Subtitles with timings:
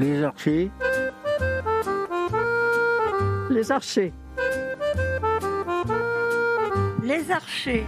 [0.00, 0.70] Les archers.
[3.50, 4.12] Les archers.
[7.02, 7.84] Les archers.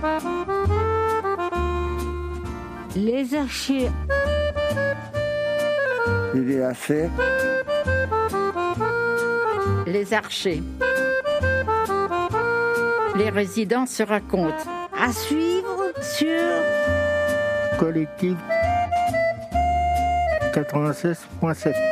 [2.97, 3.91] Les archers.
[6.35, 7.11] Les lacets.
[9.87, 10.63] Les archers.
[13.15, 14.55] Les résidents se racontent.
[14.99, 16.49] À suivre sur
[17.79, 18.37] Collectif
[20.53, 21.90] 96.7.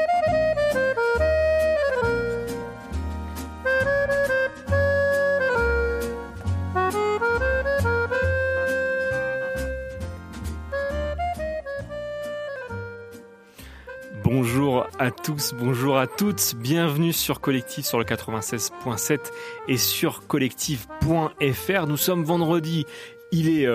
[14.98, 19.18] à tous, bonjour à toutes, bienvenue sur Collectif sur le 96.7
[19.68, 21.86] et sur collectif.fr.
[21.86, 22.84] Nous sommes vendredi,
[23.30, 23.66] il est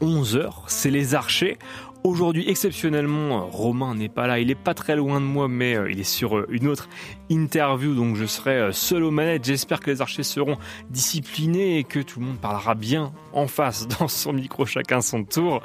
[0.00, 1.58] 11h, c'est les archers.
[2.04, 5.90] Aujourd'hui, exceptionnellement, Romain n'est pas là, il est pas très loin de moi, mais euh,
[5.90, 6.90] il est sur euh, une autre
[7.30, 9.44] interview, donc je serai euh, seul aux manettes.
[9.44, 10.58] J'espère que les archers seront
[10.90, 15.24] disciplinés et que tout le monde parlera bien en face dans son micro, chacun son
[15.24, 15.62] tour.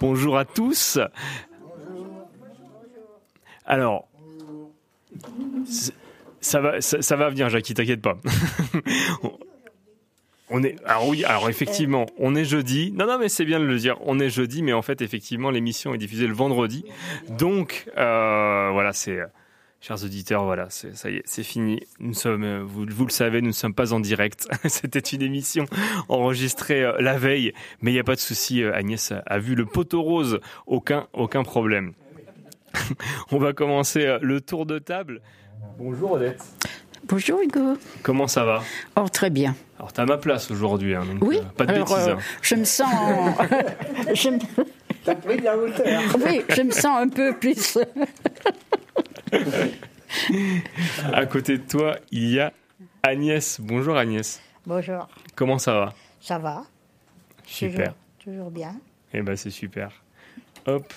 [0.00, 0.98] Bonjour à tous.
[3.66, 4.08] Alors,
[6.40, 8.18] ça va, ça, va venir, Jackie, t'inquiète pas.
[10.50, 12.92] On est, alors oui, alors effectivement, on est jeudi.
[12.92, 13.96] Non, non, mais c'est bien de le dire.
[14.02, 16.84] On est jeudi, mais en fait, effectivement, l'émission est diffusée le vendredi.
[17.30, 19.20] Donc, euh, voilà, c'est,
[19.80, 21.80] chers auditeurs, voilà, c'est, ça y est, c'est fini.
[21.98, 24.46] Nous sommes, euh, vous, le savez, nous ne sommes pas en direct.
[24.66, 25.64] C'était une émission
[26.10, 28.62] enregistrée euh, la veille, mais il n'y a pas de souci.
[28.62, 31.94] Agnès a, a vu le poteau rose, aucun, aucun problème.
[33.30, 35.20] On va commencer euh, le tour de table.
[35.78, 36.42] Bonjour Odette.
[37.06, 37.76] Bonjour Hugo.
[38.02, 38.62] Comment ça va?
[38.96, 39.54] Oh, très bien.
[39.78, 42.08] Alors t'as ma place aujourd'hui, hein, donc Oui, euh, pas de alors, bêtises.
[42.08, 42.18] euh, hein.
[42.42, 42.88] je me sens.
[44.14, 44.38] je me-
[45.04, 46.00] T'as pris de la hauteur.
[46.24, 47.78] Oui, je me sens un peu plus.
[51.12, 52.52] À côté de toi, il y a
[53.02, 53.60] Agnès.
[53.60, 54.40] Bonjour Agnès.
[54.66, 55.08] Bonjour.
[55.34, 55.94] Comment ça va?
[56.20, 56.64] Ça va
[57.44, 57.94] Super.
[58.18, 58.76] Toujours, toujours bien.
[59.12, 59.90] Eh ben c'est super.
[60.66, 60.92] Hop.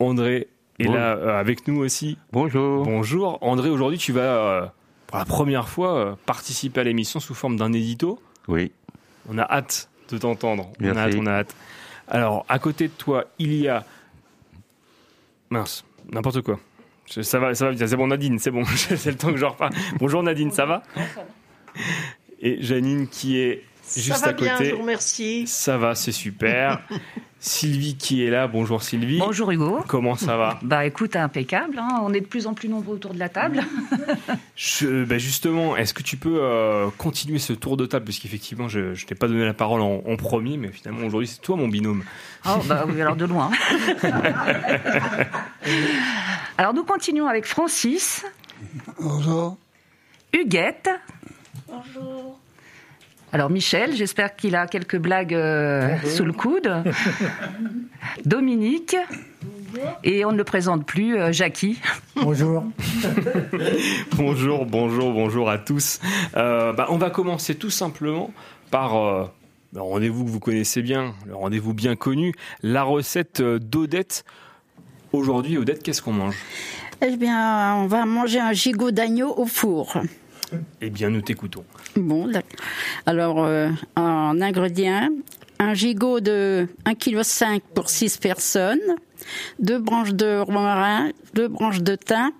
[0.00, 0.48] André
[0.78, 0.94] est Bon.
[0.94, 2.18] là euh, avec nous aussi.
[2.32, 2.84] Bonjour.
[2.84, 3.38] Bonjour.
[3.42, 4.66] André, aujourd'hui tu vas euh,
[5.06, 8.20] pour la première fois euh, participer à l'émission sous forme d'un édito.
[8.48, 8.72] Oui.
[9.28, 10.70] On a hâte de t'entendre.
[10.80, 11.54] On a hâte, on a hâte.
[12.08, 13.84] Alors, à côté de toi, il y a.
[15.50, 16.58] Mince, n'importe quoi.
[17.10, 17.86] Je- Ça va, ça va bien.
[17.86, 18.64] C'est bon, Nadine, c'est bon.
[18.76, 19.70] c'est le temps que je repars.
[19.98, 20.82] Bonjour Nadine, ça va
[22.40, 23.62] Et Janine qui est
[23.96, 24.44] juste ça va à côté.
[24.44, 25.46] bien, je vous remercie.
[25.46, 26.80] Ça va, c'est super.
[27.40, 28.48] Sylvie qui est là.
[28.48, 29.20] Bonjour Sylvie.
[29.20, 29.78] Bonjour Hugo.
[29.86, 30.58] Comment ça va?
[30.62, 31.78] Bah écoute, impeccable.
[31.78, 32.00] hein.
[32.02, 33.62] On est de plus en plus nombreux autour de la table.
[34.56, 38.06] Je- ben Justement, est-ce que tu peux euh, continuer ce tour de table?
[38.06, 41.28] Parce qu'effectivement, je ne t'ai pas donné la parole en, en premier, mais finalement, aujourd'hui,
[41.28, 42.02] c'est toi mon binôme.
[42.44, 43.50] Oh bah oui, alors de loin.
[46.56, 48.24] alors nous continuons avec Francis,
[49.00, 49.56] Bonjour.
[50.32, 50.90] Huguette.
[51.68, 52.38] Bonjour.
[53.32, 56.82] Alors Michel, j'espère qu'il a quelques blagues euh, sous le coude.
[58.24, 58.96] Dominique.
[60.02, 61.78] Et on ne le présente plus, euh, Jackie.
[62.16, 62.64] Bonjour.
[64.16, 66.00] Bonjour, bonjour, bonjour à tous.
[66.36, 68.32] Euh, bah, on va commencer tout simplement
[68.70, 69.24] par euh,
[69.74, 74.24] le rendez-vous que vous connaissez bien, le rendez-vous bien connu, la recette d'Odette.
[75.12, 76.36] Aujourd'hui, Odette, qu'est-ce qu'on mange?
[77.00, 79.98] Eh bien, on va manger un gigot d'agneau au four.
[80.80, 81.64] Eh bien, nous t'écoutons.
[81.96, 82.30] Bon,
[83.06, 85.08] alors euh, en ingrédients,
[85.58, 88.96] un gigot de 1,5 kg pour 6 personnes,
[89.58, 92.30] deux branches de romarin, deux branches de thym,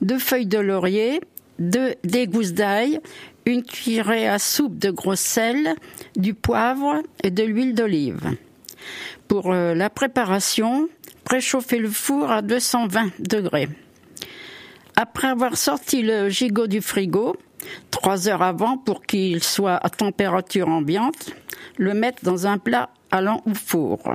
[0.00, 1.20] deux feuilles de laurier,
[1.58, 3.00] deux, des gousses d'ail,
[3.46, 5.74] une cuillerée à soupe de gros sel,
[6.16, 8.36] du poivre et de l'huile d'olive.
[9.28, 10.88] Pour euh, la préparation,
[11.24, 13.68] préchauffez le four à 220 degrés.
[14.96, 17.36] Après avoir sorti le gigot du frigo,
[17.90, 21.32] trois heures avant pour qu'il soit à température ambiante,
[21.76, 24.12] le mettre dans un plat allant au four.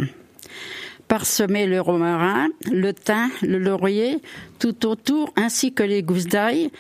[1.08, 4.20] Parsemer le romarin, le thym, le laurier
[4.60, 6.72] tout autour ainsi que les gousses d'ail.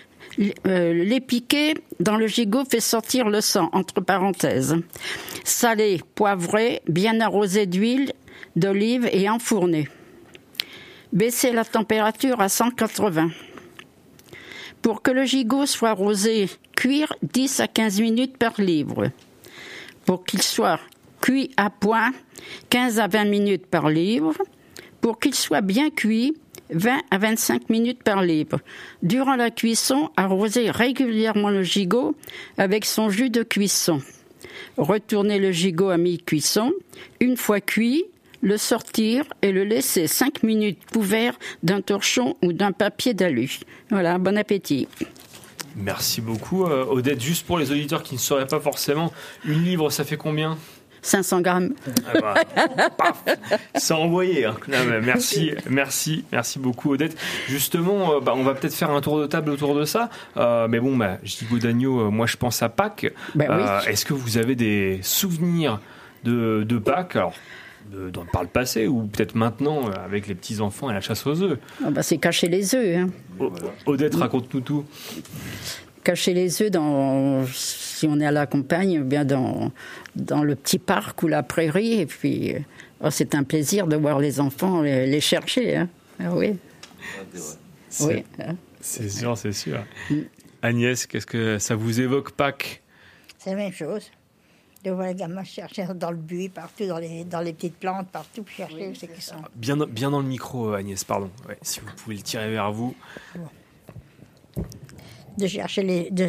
[0.65, 4.77] Euh, les piquer dans le gigot fait sortir le sang, entre parenthèses.
[5.43, 8.13] Salé, poivré, bien arrosé d'huile,
[8.55, 9.89] d'olive et enfourné.
[11.11, 13.29] Baisser la température à 180.
[14.81, 19.09] Pour que le gigot soit rosé, cuire 10 à 15 minutes par livre.
[20.05, 20.79] Pour qu'il soit
[21.21, 22.11] cuit à point,
[22.69, 24.33] 15 à 20 minutes par livre.
[24.99, 26.35] Pour qu'il soit bien cuit,
[26.71, 28.59] 20 à 25 minutes par livre.
[29.03, 32.15] Durant la cuisson, arrosez régulièrement le gigot
[32.57, 34.01] avec son jus de cuisson.
[34.77, 36.71] Retournez le gigot à mi-cuisson.
[37.19, 38.05] Une fois cuit,
[38.41, 41.33] le sortir et le laisser 5 minutes couvert
[41.63, 43.59] d'un torchon ou d'un papier d'alu.
[43.89, 44.87] Voilà, bon appétit.
[45.75, 47.21] Merci beaucoup, euh, Odette.
[47.21, 49.13] Juste pour les auditeurs qui ne sauraient pas forcément,
[49.45, 50.57] une livre, ça fait combien?
[51.03, 51.73] 500 grammes.
[52.13, 54.45] Ah bah, paf, envoyé.
[54.45, 54.55] hein.
[54.67, 57.17] Non, merci, merci, merci beaucoup, Odette.
[57.47, 60.09] Justement, euh, bah, on va peut-être faire un tour de table autour de ça.
[60.37, 63.11] Euh, mais bon, bah, gigot d'agneau, euh, moi je pense à Pâques.
[63.35, 63.45] Oui.
[63.49, 65.79] Euh, Est-ce que vous avez des souvenirs
[66.23, 67.15] de, de Pâques?
[67.15, 67.33] Alors,
[67.91, 71.01] de- dans- par le passé ou peut-être maintenant euh, avec les petits enfants et la
[71.01, 71.59] chasse aux œufs.
[71.83, 72.97] Ah bah, c'est cacher les œufs.
[72.97, 73.09] Hein.
[73.85, 74.85] Odette, raconte-nous tout.
[76.03, 79.71] Cacher les œufs dans, si on est à la campagne, bien dans,
[80.15, 81.99] dans le petit parc ou la prairie.
[82.01, 82.59] Et puis, euh,
[83.03, 85.75] oh, c'est un plaisir de voir les enfants les, les chercher.
[85.75, 85.89] Hein.
[86.19, 86.55] Ah oui.
[87.99, 88.23] Oui.
[88.79, 89.79] C'est sûr, c'est sûr.
[90.63, 92.81] Agnès, qu'est-ce que ça vous évoque Pâques?
[93.37, 94.09] C'est la même chose.
[94.83, 98.07] De voir les gamins chercher dans le buis, partout, dans les, dans les petites plantes,
[98.07, 99.35] partout, chercher où c'est qu'ils sont.
[99.55, 101.29] bien, bien dans le micro, Agnès, pardon.
[101.47, 102.95] Ouais, si vous pouvez le tirer vers vous.
[105.37, 106.27] De chercher les, de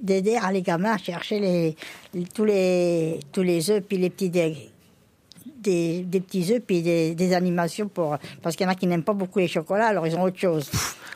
[0.00, 1.76] d'aider à les gamins à chercher les,
[2.14, 4.30] les- tous les, tous les œufs, puis les petits,
[5.62, 9.02] des, petits œufs, puis des, des animations pour, parce qu'il y en a qui n'aiment
[9.04, 10.70] pas beaucoup les chocolats, alors ils ont autre chose.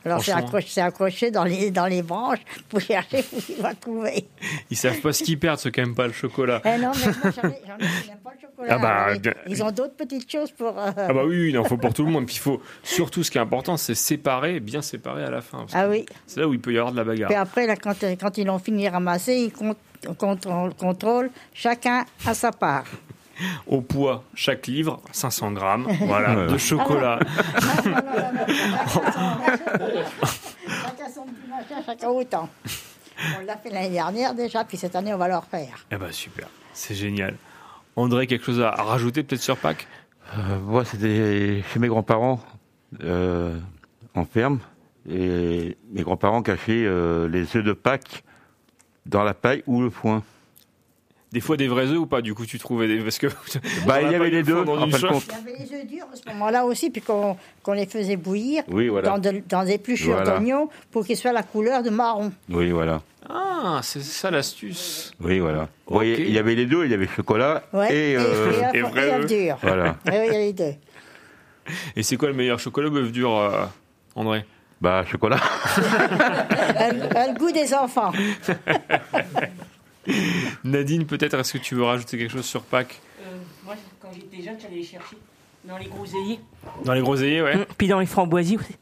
[0.04, 2.38] Alors c'est accroché, dans les, dans les branches
[2.68, 4.28] pour chercher où il va trouver.
[4.70, 6.62] Ils savent pas ce qu'ils perdent, ceux qui n'aiment pas le chocolat.
[6.64, 8.68] Eh non, mais moi, j'en ai, qui n'aiment pas le chocolat.
[8.70, 9.16] Ah bah, Alors,
[9.48, 10.78] ils- ont d'autres petites choses pour.
[10.78, 12.26] euh, Ah bah oui, il en faut pour tout le monde.
[12.26, 15.58] Puis il faut surtout ce qui est important, c'est séparer, bien séparer à la fin.
[15.58, 16.06] parce Ah oui.
[16.26, 17.28] C'est là où il peut y avoir de la bagarre.
[17.28, 19.74] Puis après, là, quand, euh, quand ils ont fini de ramasser, ils con-
[20.18, 22.84] contrôlent, contrôlent chacun à sa part.
[23.66, 27.18] Au poids, chaque livre, 500 grammes, voilà, de chocolat.
[31.84, 32.48] chacun autant.
[33.38, 35.86] On l'a fait l'année dernière déjà, puis cette année, on va le refaire.
[35.90, 37.36] Eh bah super, c'est génial.
[37.96, 39.86] André, quelque chose à à rajouter peut-être sur Pâques
[40.36, 42.40] Euh, moi, c'était chez mes grands-parents
[43.02, 43.58] euh,
[44.14, 44.58] en ferme.
[45.08, 48.24] Et mes grands-parents cachaient euh, les œufs de Pâques
[49.06, 50.22] dans la paille ou le foin.
[51.36, 52.96] Des fois des vrais œufs ou pas Du coup, tu trouvais des.
[52.98, 53.26] Parce que.
[53.86, 55.24] Bah, il y avait les le deux, dans en fin compte.
[55.28, 57.36] Il y avait les œufs durs à ce moment-là aussi, puis qu'on
[57.74, 59.10] les faisait bouillir Oui, voilà.
[59.10, 60.30] dans, de- dans des pluchures Voilà.
[60.30, 62.32] d'oignons pour qu'ils soient la couleur de marron.
[62.48, 63.02] Oui, voilà.
[63.28, 65.12] Ah, c'est ça l'astuce.
[65.20, 65.64] Oui, voilà.
[65.64, 65.68] Ok.
[65.88, 68.16] Vous voyez, il y avait les deux, il y avait chocolat Ouais, et...
[68.16, 69.58] euh, œufs- et et durs.
[69.60, 69.96] voilà.
[70.06, 70.74] Oui, il y a les deux.
[71.96, 73.66] Et c'est quoi le meilleur chocolat ou bœuf dur, euh,
[74.14, 74.46] André?
[74.80, 75.40] Bah, chocolat.
[76.78, 78.12] Un- un goût des enfants.
[80.64, 83.24] Nadine, peut-être, est-ce que tu veux rajouter quelque chose sur Pâques Euh,
[83.64, 85.16] moi, quand j'étais jeune, j'allais les chercher
[85.64, 86.40] dans les groseilliers.
[86.84, 87.56] Dans les groseilliers, ouais.
[87.56, 88.76] Mm, Puis dans les framboisiers aussi.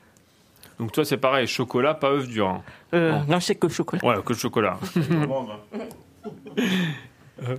[0.79, 2.49] Donc toi, c'est pareil, chocolat, pas œuf dur.
[2.49, 2.63] hein.
[2.95, 3.25] Euh, Bon.
[3.35, 4.05] Non, c'est que le chocolat.
[4.05, 4.79] Ouais, que le chocolat.
[7.43, 7.57] Euh,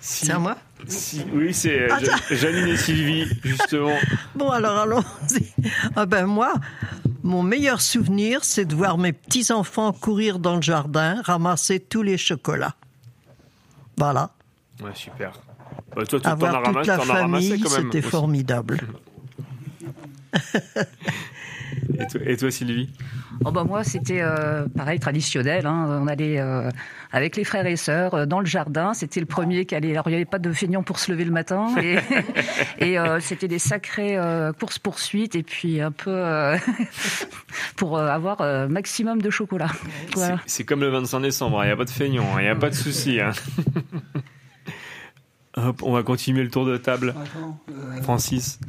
[0.00, 0.56] si- C'est à moi
[0.86, 3.94] si- Oui, c'est euh, Ja- Janine et Sylvie, justement.
[4.34, 5.52] Bon, alors allons-y.
[5.94, 6.54] Ah ben moi,
[7.22, 12.16] mon meilleur souvenir, c'est de voir mes petits-enfants courir dans le jardin, ramasser tous les
[12.16, 12.74] chocolats.
[13.98, 14.30] Voilà.
[14.80, 15.32] Ouais, super.
[15.94, 18.80] Bah, toi, tu Avoir toute ramassé, la famille, c'était formidable.
[21.98, 22.88] Et toi, et toi, Sylvie?
[23.44, 25.64] Oh bah moi, c'était euh, pareil, traditionnel.
[25.66, 26.00] hein.
[26.02, 26.68] On allait euh,
[27.12, 28.94] avec les frères et sœurs euh, dans le jardin.
[28.94, 29.92] C'était le premier qui allait.
[29.92, 31.68] Alors, il n'y avait pas de feignant pour se lever le matin.
[31.80, 31.98] Et,
[32.78, 35.36] et, euh, c'était des sacrées euh, courses-poursuites.
[35.36, 36.56] Et puis, un peu euh,
[37.76, 39.68] pour euh, avoir euh, maximum de chocolat.
[40.14, 40.36] Voilà.
[40.46, 42.56] C'est- C'est comme le 25 décembre, il n'y a pas de feignant, il n'y a
[42.56, 43.20] pas de souci.
[43.20, 43.30] hein.
[45.56, 47.14] Hop, on va continuer le tour de table.
[48.02, 48.60] Francis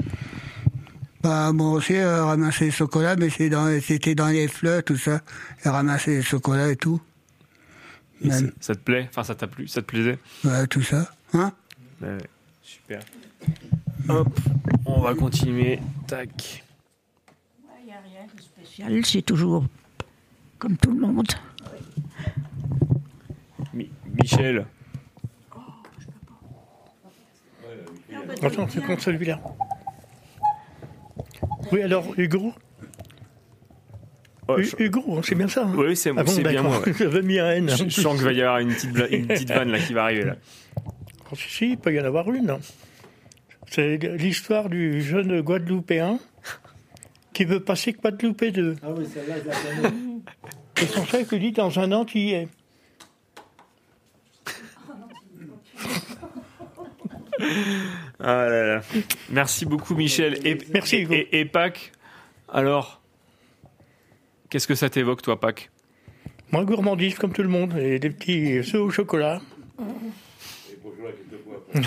[1.22, 4.96] Bah, moi aussi, euh, ramasser le chocolat, mais c'est dans- c'était dans les fleurs, tout
[4.98, 5.22] ça.
[5.66, 7.02] Et ramasser le chocolat et tout.
[8.24, 9.08] et ça, te plaît?
[9.10, 10.18] Enfin, ça t'a plu Ça te plaisait?
[10.44, 11.10] Ouais, tout ça.
[11.34, 11.52] Hein?
[12.02, 12.18] Ouais, ouais,
[12.62, 13.00] Super.
[14.10, 14.40] Hop,
[14.86, 15.80] on va continuer.
[16.08, 16.64] Tac.
[19.04, 19.66] C'est toujours
[20.58, 21.28] comme tout le monde.
[23.74, 24.66] Mi- Michel
[28.42, 29.40] Attends, c'est contre celui-là.
[31.72, 32.54] Oui, alors, Hugo
[34.48, 36.80] Oh, Hu- je- Hugo, c'est bien ça hein Oui, c'est Ah bon, c'est bien moi.
[36.82, 36.94] ouais.
[36.98, 37.70] J'avais mis un N.
[37.70, 39.94] Je, je sens qu'il va y avoir une petite, bla- une petite vanne là qui
[39.94, 40.36] va arriver là.
[41.32, 42.58] Oh, si, si, il peut y en avoir une.
[43.70, 46.18] C'est l'histoire du jeune Guadeloupéen
[47.34, 48.76] qui veut passer Guadeloupé 2.
[48.82, 49.36] Ah oui, celle-là,
[50.82, 52.48] Et son chef lui dit dans un antillais.
[58.22, 58.82] Ah là là.
[59.30, 60.46] Merci beaucoup Michel.
[60.46, 61.14] Et, Merci, et, Hugo.
[61.14, 61.92] et- et Pâques,
[62.52, 63.02] alors
[64.50, 65.70] Qu'est-ce que ça t'évoque toi Pâques?
[66.52, 69.40] Moi, gourmandise comme tout le monde, et des petits œufs au chocolat.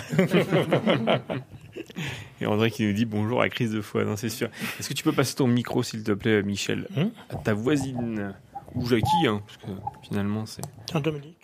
[2.40, 4.48] Et André qui nous dit bonjour à crise de foi, non c'est sûr.
[4.78, 6.86] Est-ce que tu peux passer ton micro s'il te plaît Michel?
[6.96, 8.34] Hum à ta voisine
[8.74, 9.66] ou Jackie hein, parce que
[10.06, 10.62] finalement c'est
[11.00, 11.41] Dominique.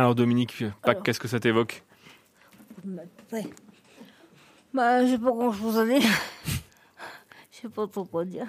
[0.00, 1.82] Alors Dominique, Pâques, qu'est-ce que ça t'évoque?
[2.86, 3.44] Ouais.
[4.72, 6.00] Bah, j'ai pas grand chose à dire.
[7.52, 8.46] Je sais pas trop quoi dire.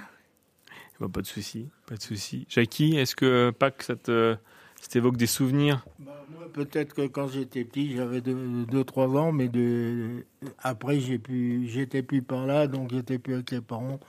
[0.98, 2.46] Bah, Pas de souci, pas de souci.
[2.48, 4.38] Jackie, est-ce que Pâques ça te
[4.80, 5.84] ça t'évoque des souvenirs?
[6.00, 10.26] Bah, moi, peut-être que quand j'étais petit, j'avais 2-3 ans, mais de...
[10.60, 11.68] après, j'ai pu...
[11.68, 14.00] j'étais plus par là, donc j'étais plus avec les parents.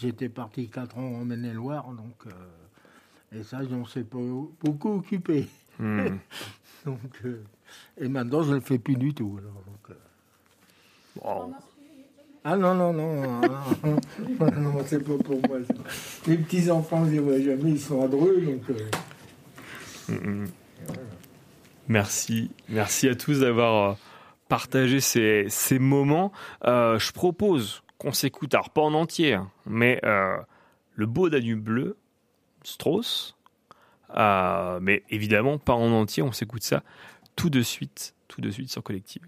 [0.00, 2.16] J'étais parti 4 ans en Maine-et-Loire, donc.
[2.26, 4.18] euh, Et ça, j'en sais pas
[4.64, 5.46] beaucoup occupé.
[5.78, 6.18] Hmm.
[6.86, 7.42] donc, euh,
[8.00, 9.38] Et maintenant, je ne le fais plus du tout.
[9.38, 11.54] alors, donc, euh.
[12.44, 13.22] Ah non, non, non.
[13.40, 13.40] non,
[14.40, 15.58] non, non, c'est pas pour moi.
[15.66, 15.74] ça.
[16.26, 18.62] Les petits-enfants, je les vois jamais, ils sont adreux, donc.
[18.70, 18.88] euh,
[20.10, 20.48] Mm, mm.
[21.88, 23.98] Merci, merci à tous d'avoir
[24.48, 26.32] partagé ces, ces moments.
[26.64, 30.00] Je propose qu'on s'écoute, alors pas en entier, hein, mais
[30.94, 31.96] le beau Danube bleu,
[32.64, 33.36] Strauss,
[34.16, 36.82] euh, mais évidemment pas en entier, on s'écoute ça
[37.36, 39.22] tout de suite, tout de suite sur Collective.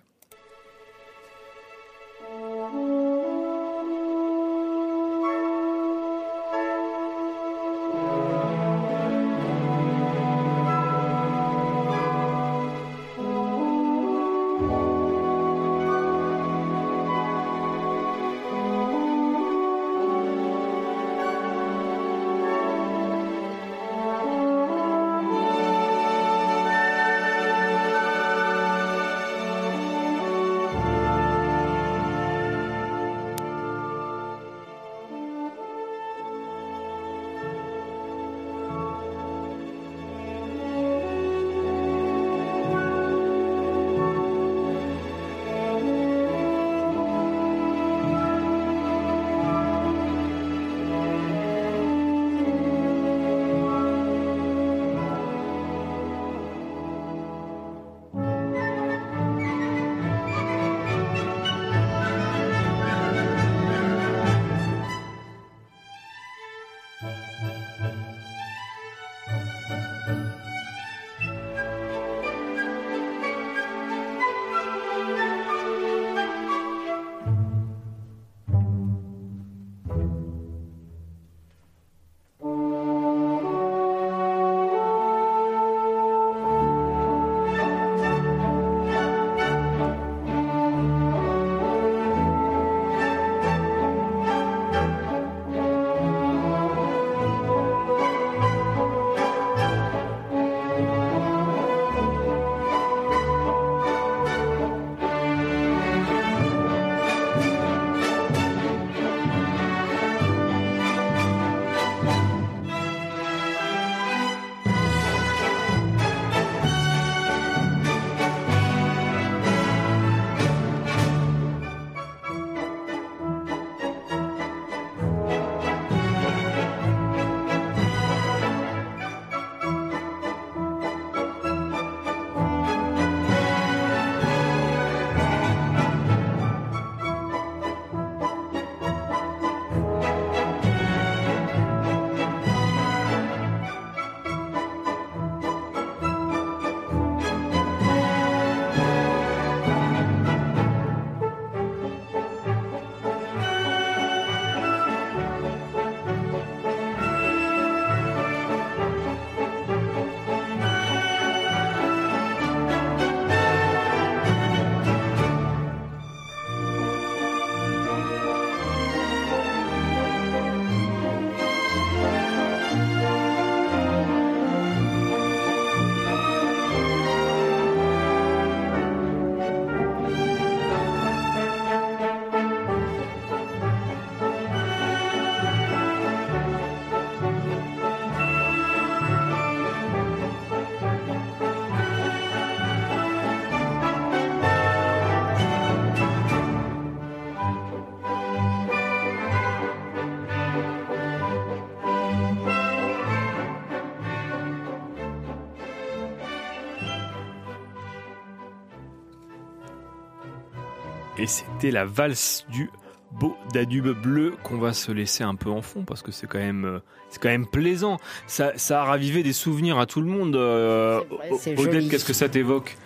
[211.30, 212.70] C'était la valse du
[213.12, 216.38] beau Danube bleu qu'on va se laisser un peu en fond parce que c'est quand
[216.38, 217.98] même euh, c'est quand même plaisant.
[218.26, 220.36] Ça, ça a ravivé des souvenirs à tout le monde.
[220.36, 222.76] Euh, vrai, Odette, qu'est-ce que ça t'évoque?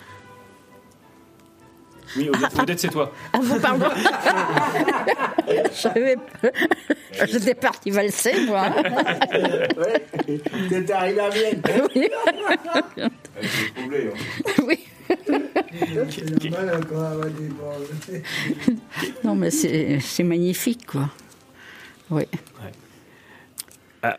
[2.17, 3.11] Oui, Odette, Odette, c'est toi.
[3.33, 3.87] Ah bon, pardon.
[5.47, 6.49] Je savais pas.
[7.27, 8.67] J'étais partie valser, moi.
[10.69, 11.61] T'es arrivé à Vienne.
[11.95, 12.09] Oui.
[14.65, 14.79] Oui.
[16.51, 16.83] Balles.
[19.23, 21.09] Non, mais c'est c'est magnifique, quoi.
[22.09, 22.23] Oui.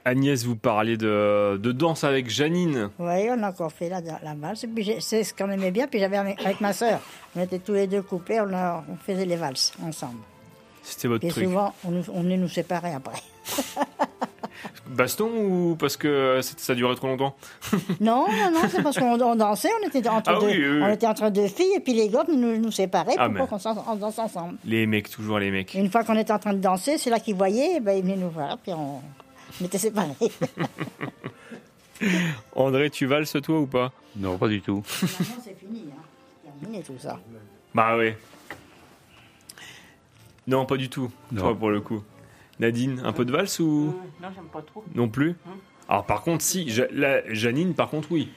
[0.05, 2.91] Agnès, vous parliez de, de danse avec Janine.
[2.99, 4.65] Oui, on a encore fait la, la valse.
[4.65, 5.87] Et puis j'ai- c'est ce qu'on aimait bien.
[5.87, 7.01] Puis j'avais avec ma sœur.
[7.37, 8.41] On était tous les deux coupés.
[8.41, 10.19] On, a- on faisait les valses ensemble.
[10.83, 11.45] C'était votre Et truc.
[11.45, 13.21] souvent, on, on venait nous séparer après.
[14.89, 17.37] Baston ou parce que ça ça durait trop longtemps?
[18.01, 19.71] Non, non, non, c'est parce qu'on on dansait.
[19.83, 20.81] On était entre Ah deux, oui, oui, oui.
[20.83, 21.75] on était entre deux filles.
[21.77, 24.57] Et puis les gars nous, nous séparaient Ah, pour qu'on danse ensemble.
[24.65, 25.75] Les mecs, toujours les mecs.
[25.75, 27.81] Et une fois qu'on était en train de danser, c'est là qu'ils voyaient.
[27.81, 28.59] Ben, ils venaient nous voir.
[28.59, 29.01] Puis on,
[29.61, 30.09] on était séparés.
[32.55, 33.93] André, tu valses toi ou pas?
[34.17, 34.83] Non, pas du tout.
[35.03, 35.85] Maintenant, c'est fini.
[35.91, 36.03] Hein.
[36.45, 37.19] C'est terminé tout ça.
[37.75, 38.19] Bah ouais.
[40.47, 41.11] Non, pas du tout.
[41.33, 41.41] Non.
[41.43, 42.03] Toi, pour le coup.
[42.61, 43.95] Nadine, un peu de valse ou?
[44.23, 44.85] Non, j'aime pas trop.
[44.95, 45.35] non plus?
[45.89, 46.69] Alors par contre, si.
[46.71, 48.29] Ja- la- Janine, par contre, oui.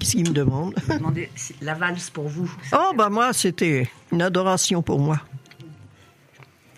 [0.00, 0.74] Qu'est-ce qu'il me demande?
[0.88, 2.52] Je demandais si la valse pour vous.
[2.72, 5.20] Oh, bah moi, c'était une adoration pour moi.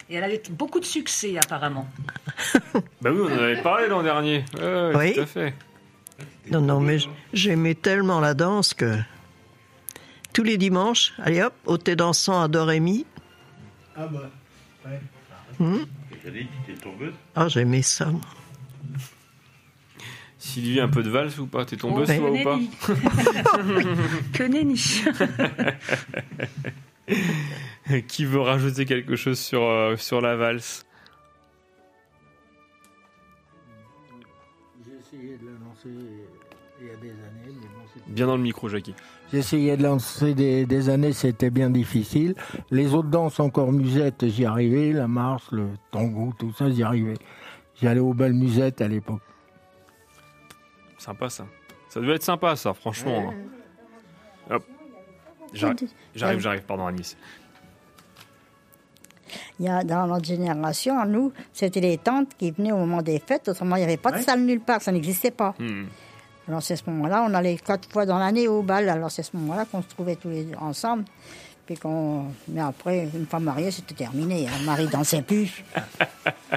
[0.08, 1.88] Et elle avait beaucoup de succès apparemment.
[3.00, 4.44] Bah oui, on en avait parlé l'an dernier.
[4.56, 5.14] Ouais, ouais, Oui.
[5.14, 5.54] tout à fait.
[6.50, 8.96] Non, non, mais j- j'aimais tellement la danse que
[10.32, 13.04] tous les dimanches, allez hop, au thé dansant à Dorémy.
[13.96, 14.30] Ah bah,
[14.86, 15.00] ouais.
[17.34, 18.10] Ah, j'aimais ça.
[20.38, 21.64] Sylvie, un peu de valse ou pas?
[21.64, 22.18] T'es tombeuse Ouais.
[22.18, 22.58] toi ou pas?
[24.32, 24.80] Que nenni.
[28.08, 30.84] Qui veut rajouter quelque chose sur, euh, sur la valse?
[34.84, 35.88] J'ai essayé de la lancer
[36.80, 38.94] il y a des années, mais bon, c'était- Bien dans le micro, Jackie.
[39.32, 42.34] Essayé de lancer des, des années, c'était bien difficile.
[42.70, 44.92] Les autres danses, encore musette, j'y arrivais.
[44.92, 47.16] La marche, le tango, tout ça, j'y arrivais.
[47.80, 49.22] J'allais au bal musette à l'époque.
[50.98, 51.46] Sympa ça.
[51.88, 53.32] Ça devait être sympa ça, franchement.
[54.50, 54.64] Hop.
[55.52, 57.16] J'arrive, j'arrive, j'arrive, pardon Anis.
[59.58, 63.18] Il y a, dans notre génération, nous, c'était les tantes qui venaient au moment des
[63.18, 63.48] fêtes.
[63.48, 65.54] Autrement, il n'y avait pas de salle nulle part, ça n'existait pas.
[65.58, 65.86] Hmm.
[66.48, 68.88] Alors, c'est à ce moment-là, on allait quatre fois dans l'année au bal.
[68.88, 71.04] Alors, c'est à ce moment-là qu'on se trouvait tous les deux ensemble.
[71.66, 72.26] Puis qu'on...
[72.46, 74.46] Mais après, une fois marié, c'était terminé.
[74.48, 75.64] Un mari dansait plus.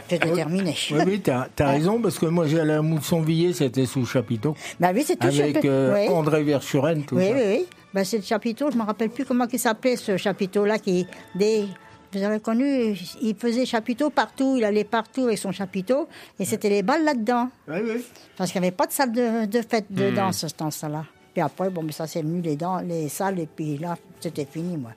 [0.07, 0.75] C'était terminé.
[0.91, 4.55] Oui, oui, t'as as raison, parce que moi, j'allais à Moussonvilliers, c'était sous chapiteau.
[4.79, 6.13] Bah oui, c'est tout Avec euh, Oui.
[6.13, 7.33] André Verschuren, tout Oui, ça.
[7.33, 7.65] oui, oui.
[7.93, 10.77] Ben, c'est le chapiteau, je ne me rappelle plus comment il s'appelait ce chapiteau-là.
[10.77, 11.65] Qui, des,
[12.11, 16.07] vous avez connu, il faisait chapiteau partout, il allait partout avec son chapiteau,
[16.39, 17.49] et c'était les balles là-dedans.
[17.67, 18.05] Oui, oui.
[18.37, 20.15] Parce qu'il n'y avait pas de salle de, de fête de Hmm.
[20.15, 21.05] danse, ce temps-là.
[21.33, 24.45] Puis après, bon, mais ça c'est venu les, dents, les salles, et puis là, c'était
[24.45, 24.91] fini, moi.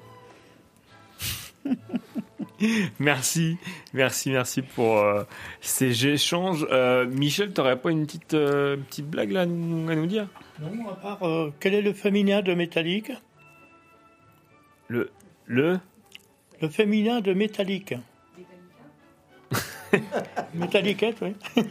[3.00, 3.56] Merci,
[3.92, 5.24] merci, merci pour euh,
[5.60, 6.64] ces échanges.
[6.70, 10.28] Euh, Michel, t'aurais pas une petite, euh, petite blague là à nous, à nous dire?
[10.60, 13.10] Non, à part, euh, quel est le féminin de métallique
[14.86, 15.10] Le,
[15.46, 15.80] le
[16.62, 17.94] Le féminin de métallique.
[20.54, 21.34] Métalliquette, oui.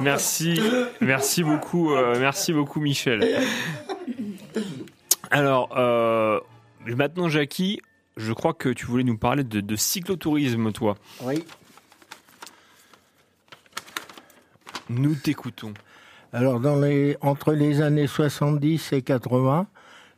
[0.00, 0.58] Merci,
[1.00, 3.44] merci beaucoup, euh, merci beaucoup Michel.
[5.30, 6.40] Alors, euh,
[6.86, 7.80] maintenant Jackie,
[8.16, 10.96] je crois que tu voulais nous parler de, de cyclotourisme, toi.
[11.20, 11.44] Oui.
[14.88, 15.74] Nous t'écoutons.
[16.32, 19.68] Alors, dans les, entre les années 70 et 80,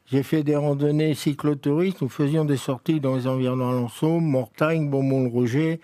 [0.06, 2.02] j'ai fait des randonnées cyclotouristes.
[2.02, 5.80] Nous faisions des sorties dans les environs d'Alençon, Mortagne, Beaumont-le-Roger,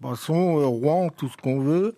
[0.00, 1.96] Basson, euh, Rouen, tout ce qu'on veut.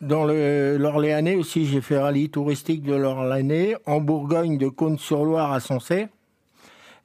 [0.00, 6.08] Dans l'Orléanais aussi, j'ai fait rallye touristique de l'Orléanais, en Bourgogne de Cône-sur-Loire à Sancerre.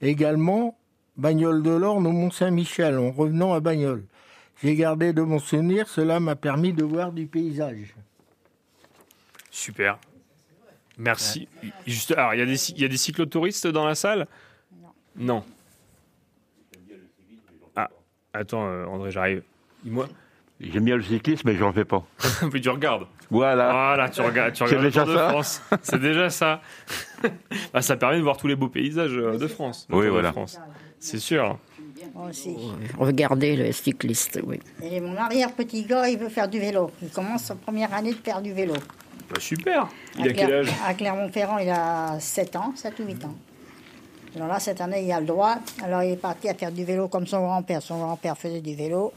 [0.01, 0.75] Également,
[1.15, 4.05] Bagnole de l'Orne au Mont-Saint-Michel, en revenant à Bagnoles.
[4.63, 7.95] J'ai gardé de mon souvenir, cela m'a permis de voir du paysage.
[9.51, 9.99] Super.
[10.97, 11.47] Merci.
[11.85, 14.27] Juste, alors, il y, a des, il y a des cyclotouristes dans la salle?
[15.15, 15.43] Non.
[17.75, 17.89] Ah,
[18.33, 19.43] attends, euh, André, j'arrive.
[19.83, 20.07] Dis-moi.
[20.59, 22.03] J'aime bien le cyclisme, mais j'en fais pas.
[22.51, 23.05] Puis tu regardes.
[23.29, 23.71] Voilà.
[23.71, 25.61] Voilà, tu regardes, tu déjà de France.
[25.81, 26.61] C'est déjà ça.
[27.73, 29.87] Bah, ça permet de voir tous les beaux paysages euh, de France.
[29.89, 30.31] Oui, voilà.
[30.31, 30.59] France.
[30.99, 31.57] C'est sûr.
[32.13, 32.55] Moi aussi.
[32.97, 34.59] Regardez le cycliste, oui.
[34.83, 36.91] Et mon arrière-petit gars, il veut faire du vélo.
[37.01, 38.75] Il commence sa première année de faire du vélo.
[39.29, 39.87] Bah, super.
[40.17, 43.35] Il À a quel âge À Clermont-Ferrand, il a 7 ans, 7 ou 8 ans.
[44.35, 45.55] Alors là, cette année, il a le droit.
[45.83, 47.81] Alors il est parti à faire du vélo comme son grand-père.
[47.81, 49.11] Son grand-père faisait du vélo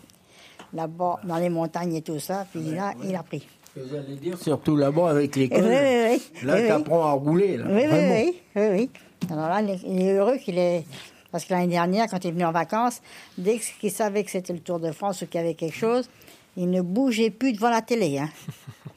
[0.73, 2.47] là-bas, dans les montagnes et tout ça.
[2.51, 3.47] Puis là, il a pris.
[3.77, 5.63] J'allais dire, surtout là-bas avec l'école.
[5.63, 6.23] oui, oui.
[6.43, 6.69] Là, Oui, oui.
[6.69, 7.57] t'apprends à rouler.
[7.57, 8.91] Là, Oui, oui, oui, oui, oui.
[9.31, 10.85] Alors là, il est- heureux qu'il est.
[11.31, 13.01] Parce que l'année dernière, quand il est venu en vacances,
[13.39, 16.09] dès qu'il savait que c'était le Tour de France ou qu'il y avait quelque chose,
[16.57, 18.19] il ne bougeait plus devant la télé.
[18.19, 18.29] Hein.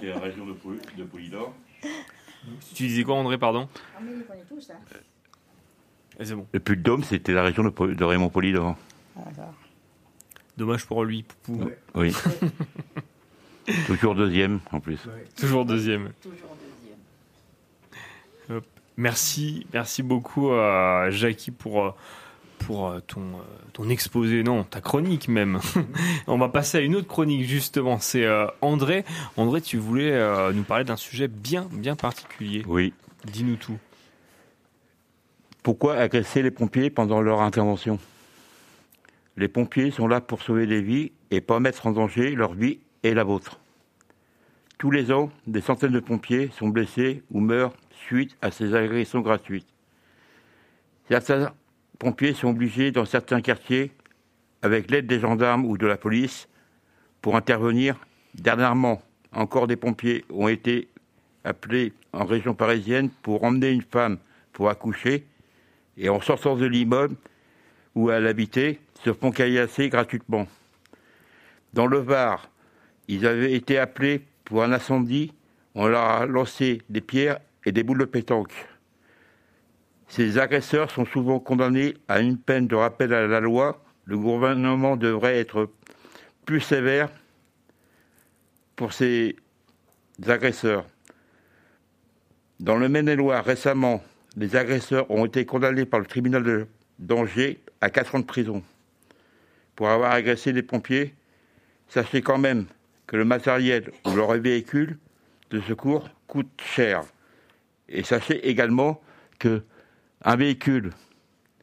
[0.00, 1.54] C'est la région de, Pol- de Polydor.
[2.74, 3.68] Tu disais quoi, André, pardon?
[3.96, 4.74] Ah, mais il les connaît tous, hein.
[6.20, 6.46] Eh, C'est bon.
[6.52, 8.76] Le Puy-de-Dôme, c'était la région de, Pol- de Raymond Polydor.
[9.16, 9.54] D'accord.
[10.56, 11.70] Dommage pour lui, Poupou.
[11.94, 12.14] Oui.
[13.86, 14.98] Toujours deuxième, en plus.
[15.40, 16.12] Toujours deuxième.
[18.50, 18.64] Hop.
[18.96, 21.90] Merci, merci beaucoup à Jackie pour, euh,
[22.66, 25.60] pour euh, ton, euh, ton exposé, non, ta chronique même.
[26.26, 29.04] On va passer à une autre chronique justement, c'est euh, André.
[29.36, 32.62] André, tu voulais euh, nous parler d'un sujet bien, bien particulier.
[32.66, 32.92] Oui.
[33.26, 33.78] Dis-nous tout.
[35.62, 37.98] Pourquoi agresser les pompiers pendant leur intervention?
[39.36, 42.78] Les pompiers sont là pour sauver des vies et pas mettre en danger leur vie
[43.02, 43.58] et la vôtre.
[44.78, 47.74] Tous les ans, des centaines de pompiers sont blessés ou meurent
[48.06, 49.66] suite à ces agressions gratuites.
[51.08, 51.52] Certains
[51.98, 53.92] pompiers sont obligés dans certains quartiers,
[54.62, 56.48] avec l'aide des gendarmes ou de la police,
[57.20, 57.96] pour intervenir.
[58.34, 59.02] Dernièrement,
[59.32, 60.88] encore des pompiers ont été
[61.44, 64.18] appelés en région parisienne pour emmener une femme
[64.52, 65.26] pour accoucher
[65.96, 67.16] et en sortant de l'immeuble
[67.94, 70.48] où elle habitait, se font caillasser gratuitement.
[71.72, 72.48] Dans le Var,
[73.08, 75.32] ils avaient été appelés pour un incendie,
[75.74, 78.52] on leur a lancé des pierres et des boules de pétanque.
[80.14, 83.82] Ces agresseurs sont souvent condamnés à une peine de rappel à la loi.
[84.04, 85.68] Le gouvernement devrait être
[86.46, 87.10] plus sévère
[88.76, 89.34] pour ces
[90.24, 90.86] agresseurs.
[92.60, 94.04] Dans le Maine-et-Loire, récemment,
[94.36, 96.68] les agresseurs ont été condamnés par le tribunal
[97.00, 98.62] d'Angers à 4 ans de prison
[99.74, 101.12] pour avoir agressé des pompiers.
[101.88, 102.66] Sachez quand même
[103.08, 104.96] que le matériel ou leur véhicule
[105.50, 107.02] de secours coûte cher.
[107.88, 109.02] Et sachez également
[109.40, 109.64] que
[110.24, 110.90] un véhicule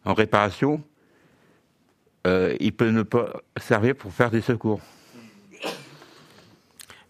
[0.06, 0.82] en réparation,
[2.28, 4.80] euh, il peut ne pas servir pour faire des secours.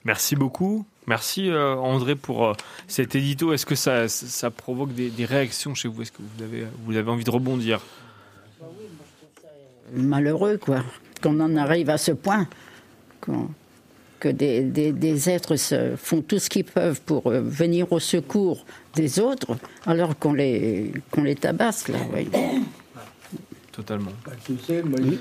[0.03, 0.85] Merci beaucoup.
[1.07, 2.53] Merci euh, André pour euh,
[2.87, 3.53] cet édito.
[3.53, 6.01] Est-ce que ça, ça provoque des, des réactions chez vous?
[6.01, 7.81] Est-ce que vous avez, vous avez envie de rebondir?
[9.93, 10.83] Malheureux, quoi,
[11.21, 12.47] qu'on en arrive à ce point,
[14.19, 17.99] que des, des- des êtres se font tout ce qu'ils peuvent pour euh, venir au
[17.99, 21.99] secours des autres, alors qu'on les, qu'on les tabasse, là.
[22.13, 22.27] oui.
[23.71, 24.11] Totalement.
[24.25, 25.19] Bah, tu sais, moi, j'ai-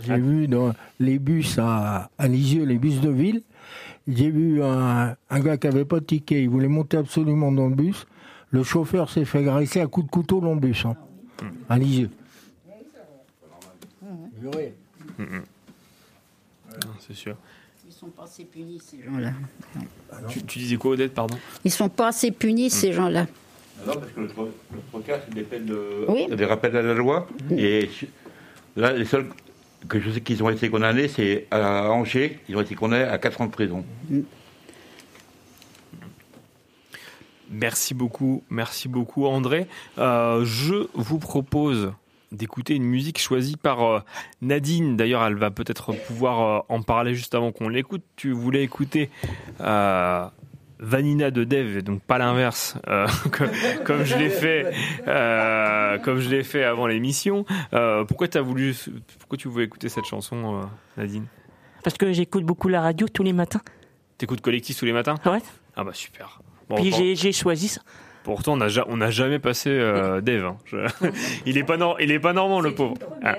[0.00, 3.42] j'ai vu dans les bus à, à Lisieux, les bus de ville,
[4.06, 7.68] j'ai vu un, un gars qui avait pas de ticket, il voulait monter absolument dans
[7.68, 8.06] le bus.
[8.50, 10.96] Le chauffeur s'est fait agresser à coups de couteau dans le bus, hein,
[11.68, 12.10] à Lisieux.
[15.18, 17.36] Non, C'est sûr.
[17.98, 19.32] Ils sont pas assez punis, ces gens-là.
[20.28, 21.36] Tu, tu disais quoi, Odette, pardon?
[21.64, 23.26] Ils sont pas assez punis, ces gens-là.
[23.84, 26.04] Non, parce que le, tro- le trocas, c'est des peines de.
[26.08, 26.26] Oui.
[26.34, 27.26] des rappels à la loi.
[27.56, 28.08] Et su-
[28.76, 29.26] là, les seuls
[29.88, 32.38] que je sais qu'ils ont été condamnés, c'est à Angers.
[32.48, 33.84] Ils ont été condamnés à 4 ans de prison.
[37.50, 39.66] Merci beaucoup, merci beaucoup André.
[39.98, 41.92] Euh, je vous propose
[42.32, 44.00] d'écouter une musique choisie par euh,
[44.42, 44.96] Nadine.
[44.96, 48.02] D'ailleurs, elle va peut-être pouvoir euh, en parler juste avant qu'on l'écoute.
[48.16, 49.10] Tu voulais écouter
[49.60, 50.26] euh,
[50.78, 53.50] Vanina de Dev, donc pas l'inverse, euh, comme,
[53.84, 54.72] comme je l'ai fait,
[55.06, 57.44] euh, comme je l'ai fait avant l'émission.
[58.06, 58.74] Pourquoi as voulu,
[59.18, 61.26] pourquoi tu voulais écouter cette chanson, Nadine?
[61.82, 63.60] Parce que j'écoute beaucoup la radio tous les matins.
[64.18, 65.14] T'écoutes collectif tous les matins?
[65.24, 65.38] Ouais.
[65.76, 66.40] Ah bah super.
[66.68, 67.80] Bon, Puis j'ai choisi ça.
[68.28, 70.44] Pourtant, on n'a ja- on n'a jamais passé euh, Dave.
[70.44, 70.56] hein.
[70.66, 70.76] Je-
[71.46, 72.92] il est pas nor- il est pas normand le pauvre.
[73.24, 73.36] Ah.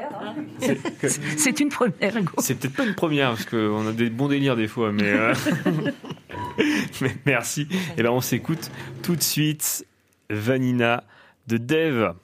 [0.59, 2.13] C'est que- C'est une première.
[2.39, 5.33] C'est peut-être pas une première parce qu'on a des bons délires des fois, mais, euh,
[7.01, 7.67] mais merci.
[7.97, 8.71] Et ben on s'écoute
[9.03, 9.85] tout de suite
[10.31, 11.03] Vanina
[11.47, 12.15] de Dave.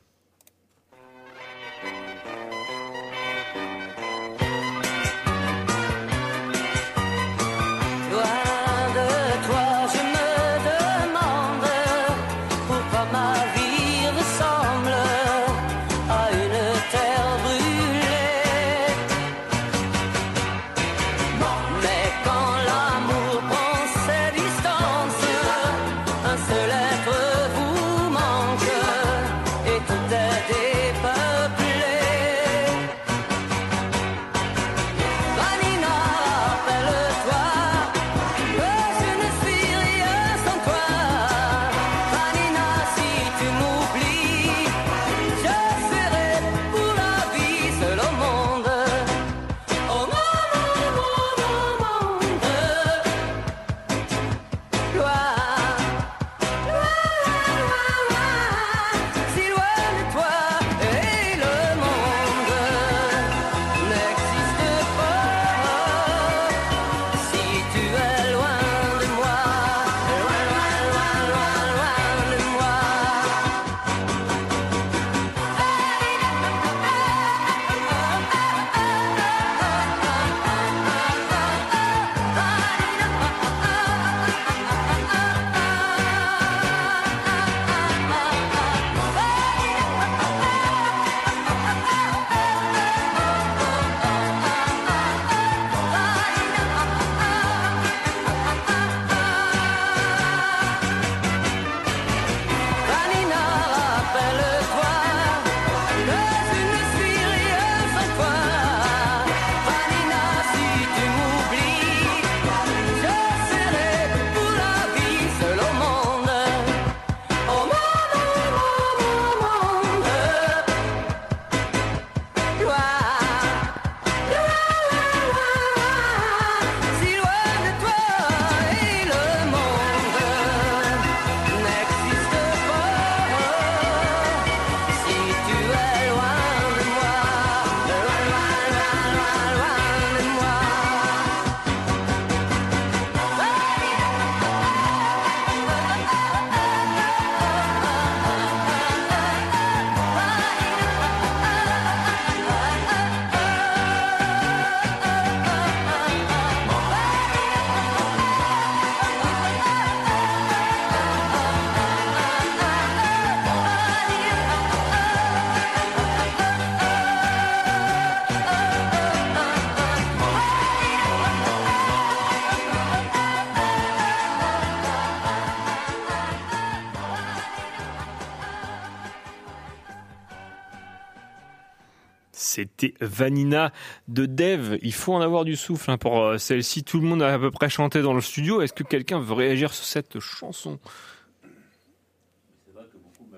[182.77, 183.71] C'était Vanina
[184.07, 184.77] de Dev.
[184.81, 186.83] Il faut en avoir du souffle hein, pour euh, celle-ci.
[186.83, 188.61] Tout le monde a à peu près chanté dans le studio.
[188.61, 190.79] Est-ce que quelqu'un veut réagir sur cette chanson?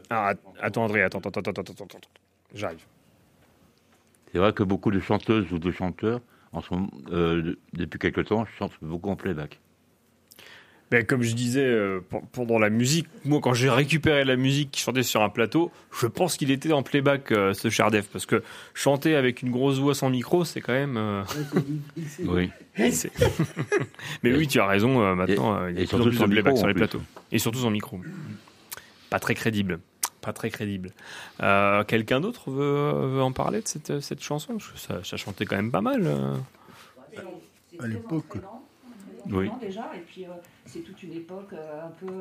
[0.09, 1.99] Ah, Attends, André, attends, attends, attends, attends, attends.
[2.53, 2.83] J'arrive.
[4.31, 6.21] C'est vrai que beaucoup de chanteuses ou de chanteurs,
[6.51, 9.59] en moment, euh, depuis quelque temps, chantent beaucoup en playback.
[10.89, 14.71] Ben, comme je disais euh, pe- pendant la musique, moi quand j'ai récupéré la musique
[14.71, 18.07] qui chantait sur un plateau, je pense qu'il était en playback euh, ce cher Def
[18.07, 18.41] parce que
[18.73, 20.95] chanter avec une grosse voix sans micro, c'est quand même.
[20.95, 21.23] euh,
[22.25, 22.49] Oui.
[24.23, 25.01] Mais oui, tu as raison.
[25.01, 26.79] euh, maintenant, euh, il y a surtout plus de playback micro, sur les plus.
[26.79, 27.99] plateaux et surtout sans micro.
[29.09, 29.79] Pas très crédible.
[30.21, 30.91] Pas très crédible.
[31.41, 34.53] Euh, Quelqu'un d'autre veut, veut en parler de cette, cette chanson?
[34.57, 36.03] Parce que ça, ça chantait quand même pas mal.
[36.05, 36.35] euh.
[37.79, 38.37] À l'époque.
[39.29, 39.49] Oui.
[39.61, 40.29] déjà, et puis euh,
[40.65, 42.11] c'est toute une époque euh, un peu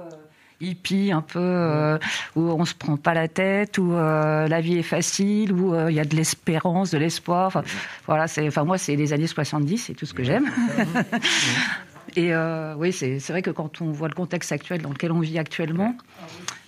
[0.61, 1.99] hippie, un peu euh,
[2.35, 5.91] où on se prend pas la tête, où euh, la vie est facile, où euh,
[5.91, 7.49] il y a de l'espérance, de l'espoir.
[7.49, 7.63] Enfin,
[8.07, 10.51] voilà, c'est, enfin moi c'est les années 70, c'est tout ce que j'aime.
[12.17, 15.13] Et euh, oui, c'est, c'est vrai que quand on voit le contexte actuel dans lequel
[15.13, 15.95] on vit actuellement,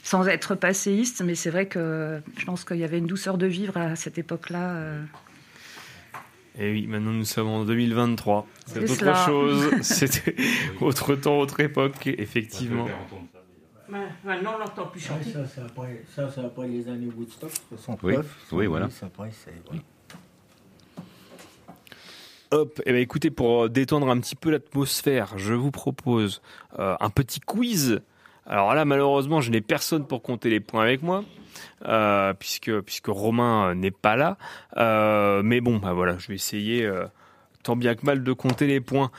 [0.02, 3.46] sans être passéiste, mais c'est vrai que je pense qu'il y avait une douceur de
[3.46, 4.74] vivre à cette époque-là.
[6.58, 8.46] Et oui, maintenant nous sommes en 2023.
[8.66, 9.14] C'est autre cela.
[9.26, 9.70] chose.
[9.82, 10.34] C'était
[10.80, 12.88] autre temps, autre époque, effectivement.
[13.88, 15.30] Maintenant, on l'entend plus chanter.
[15.30, 18.02] Ça, c'est après, ça, c'est après les années Woodstock, 69.
[18.52, 18.90] Oui, oui, voilà.
[18.90, 19.82] 70, Après, c'est, voilà.
[22.50, 26.40] Hop, et ben écoutez, pour euh, détendre un petit peu l'atmosphère, je vous propose
[26.78, 28.00] euh, un petit quiz.
[28.46, 31.24] Alors là, malheureusement, je n'ai personne pour compter les points avec moi,
[31.84, 34.36] euh, puisque puisque Romain euh, n'est pas là.
[34.76, 36.88] Euh, mais bon, bah voilà, je vais essayer
[37.62, 39.10] tant bien que mal de compter les points.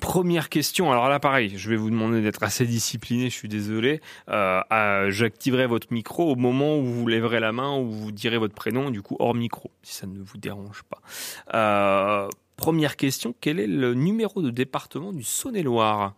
[0.00, 4.00] Première question, alors là pareil, je vais vous demander d'être assez discipliné, je suis désolé.
[4.28, 8.90] J'activerai votre micro au moment où vous lèverez la main, où vous direz votre prénom,
[8.90, 12.28] du coup hors micro, si ça ne vous dérange pas.
[12.60, 16.14] Première question, quel est le numéro de département du Saône-et-Loire?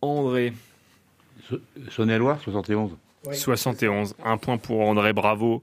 [0.00, 0.54] André.
[1.90, 2.96] Saône-et-Loire, 71.
[3.32, 4.14] 71.
[4.24, 5.62] Un point pour André, bravo.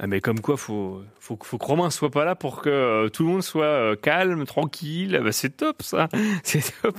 [0.00, 3.08] Ah, mais comme quoi, faut, faut, faut que Romain soit pas là pour que euh,
[3.08, 5.16] tout le monde soit euh, calme, tranquille.
[5.18, 6.08] Ah bah, c'est top, ça.
[6.44, 6.96] C'est top.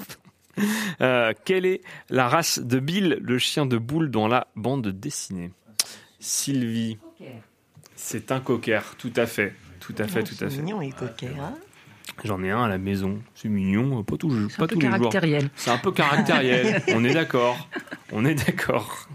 [0.99, 5.51] Euh, quelle est la race de Bill, le chien de boule dans la bande dessinée?
[6.19, 6.97] Sylvie.
[7.95, 9.55] C'est un cocker, tout à fait.
[9.79, 10.57] Tout à fait, tout à fait.
[10.57, 11.31] mignon, les coquets.
[11.39, 11.55] Hein
[12.23, 13.19] J'en ai un à la maison.
[13.35, 14.97] C'est mignon, pas, tout, pas un peu tous les jours.
[14.97, 15.49] caractériel.
[15.55, 16.81] C'est un peu caractériel.
[16.93, 17.67] On est d'accord.
[18.11, 19.07] On est d'accord.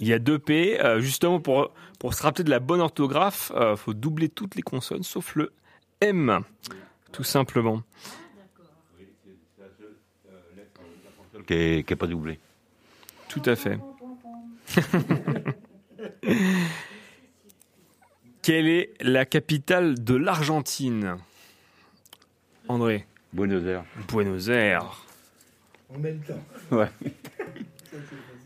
[0.00, 0.78] Il y a deux P.
[0.84, 4.62] euh, justement, pour, pour se rappeler de la bonne orthographe, il faut doubler toutes les
[4.62, 5.52] consonnes sauf le
[6.00, 6.40] M.
[7.12, 7.82] Tout simplement.
[11.46, 12.38] Qui n'est pas doublé.
[13.28, 13.78] Tout à fait.
[18.42, 21.16] Quelle est la capitale de l'Argentine?
[22.68, 23.84] André Buenos Aires.
[24.08, 25.04] Buenos Aires.
[25.94, 26.42] En même temps.
[26.70, 26.88] Ouais.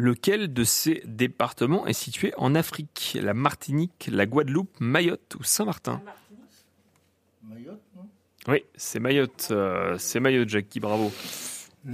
[0.00, 3.18] Lequel de ces départements est situé en Afrique?
[3.20, 6.00] La Martinique, la Guadeloupe, Mayotte ou Saint-Martin?
[7.44, 8.08] Mayotte, non?
[8.48, 9.48] Oui, c'est Mayotte.
[9.50, 11.12] euh, c'est Mayotte, Jackie, bravo.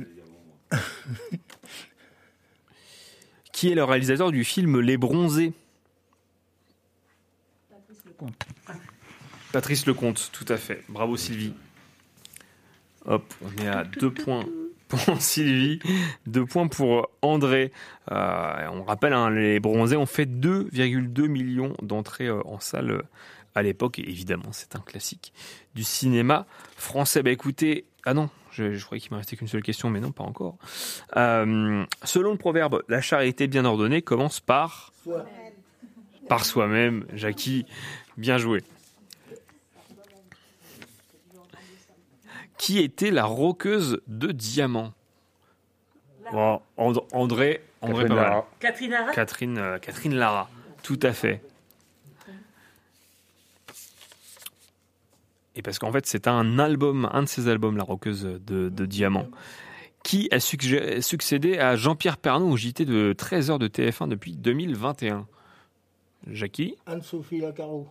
[3.52, 5.52] Qui est le réalisateur du film Les Bronzés?
[9.50, 10.84] Patrice Lecomte, tout à fait.
[10.88, 11.54] Bravo Sylvie.
[13.04, 14.46] Hop, on est à deux points
[14.88, 15.80] pour Sylvie,
[16.26, 17.72] deux points pour André.
[18.10, 23.02] Euh, on rappelle, hein, les bronzés ont fait 2,2 millions d'entrées euh, en salle euh,
[23.54, 23.98] à l'époque.
[23.98, 25.32] Et évidemment, c'est un classique
[25.74, 26.46] du cinéma
[26.76, 27.22] français.
[27.22, 30.12] Bah écoutez, ah non, je, je croyais qu'il me restait qu'une seule question, mais non,
[30.12, 30.56] pas encore.
[31.16, 35.26] Euh, selon le proverbe, la charité bien ordonnée commence par Soit.
[36.28, 37.04] par soi-même.
[37.12, 37.66] Jackie,
[38.16, 38.62] bien joué.
[42.58, 44.92] Qui était la roqueuse de diamant
[46.32, 48.24] Bon, And- André, André Catherine pas mal.
[48.30, 48.48] Lara.
[48.58, 50.50] Catherine Lara Catherine, euh, Catherine Lara,
[50.82, 51.40] tout à fait.
[55.54, 58.86] Et parce qu'en fait, c'est un album, un de ses albums, La Roqueuse de, de
[58.86, 59.28] Diamant,
[60.02, 65.26] qui a succé- succédé à Jean-Pierre Pernaut au JT de 13h de TF1 depuis 2021.
[66.26, 66.76] Jackie?
[66.86, 67.86] Anne-Sophie Lacaro.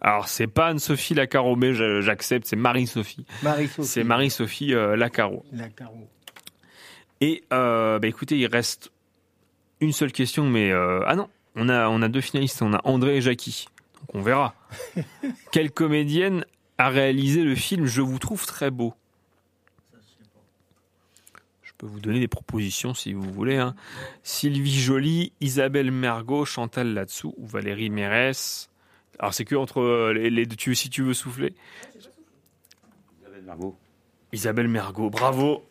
[0.00, 3.26] Alors, c'est pas Anne-Sophie Lacaro, mais j'accepte, c'est Marie-Sophie.
[3.42, 3.88] Marie-Sophie.
[3.88, 5.44] C'est Marie-Sophie euh, Lacaro.
[5.52, 6.08] Lacaro.
[7.20, 8.92] Et euh, bah, écoutez, il reste
[9.80, 12.80] une seule question, mais euh, ah non, on a on a deux finalistes, on a
[12.84, 13.66] André et Jackie.
[13.98, 14.54] Donc on verra.
[15.52, 16.46] Quelle comédienne
[16.78, 18.94] a réalisé le film Je vous trouve très beau?
[21.62, 23.56] Je peux vous donner des propositions si vous voulez.
[23.56, 23.74] hein.
[24.22, 28.70] Sylvie Joly, Isabelle Mergot, Chantal Latsou ou Valérie Mérès.
[29.18, 31.54] Alors c'est que entre euh, les, les deux, tu, si tu veux souffler.
[33.44, 33.76] Margot.
[34.32, 35.64] Isabelle Mergot, bravo,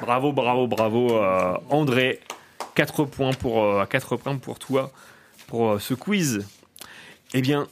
[0.00, 2.20] bravo, bravo, bravo, euh, André.
[2.76, 4.92] 4 points pour euh, 4 points pour toi
[5.48, 6.46] pour euh, ce quiz.
[7.34, 7.66] Eh bien,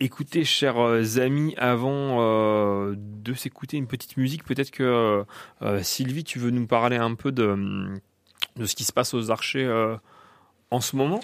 [0.00, 0.78] écoutez, chers
[1.18, 5.24] amis, avant euh, de s'écouter une petite musique, peut-être que
[5.60, 7.92] euh, Sylvie, tu veux nous parler un peu de,
[8.56, 9.96] de ce qui se passe aux archers euh,
[10.70, 11.20] en ce moment?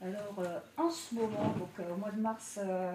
[0.00, 2.92] Alors, euh, en ce moment, euh, au mois de mars, euh,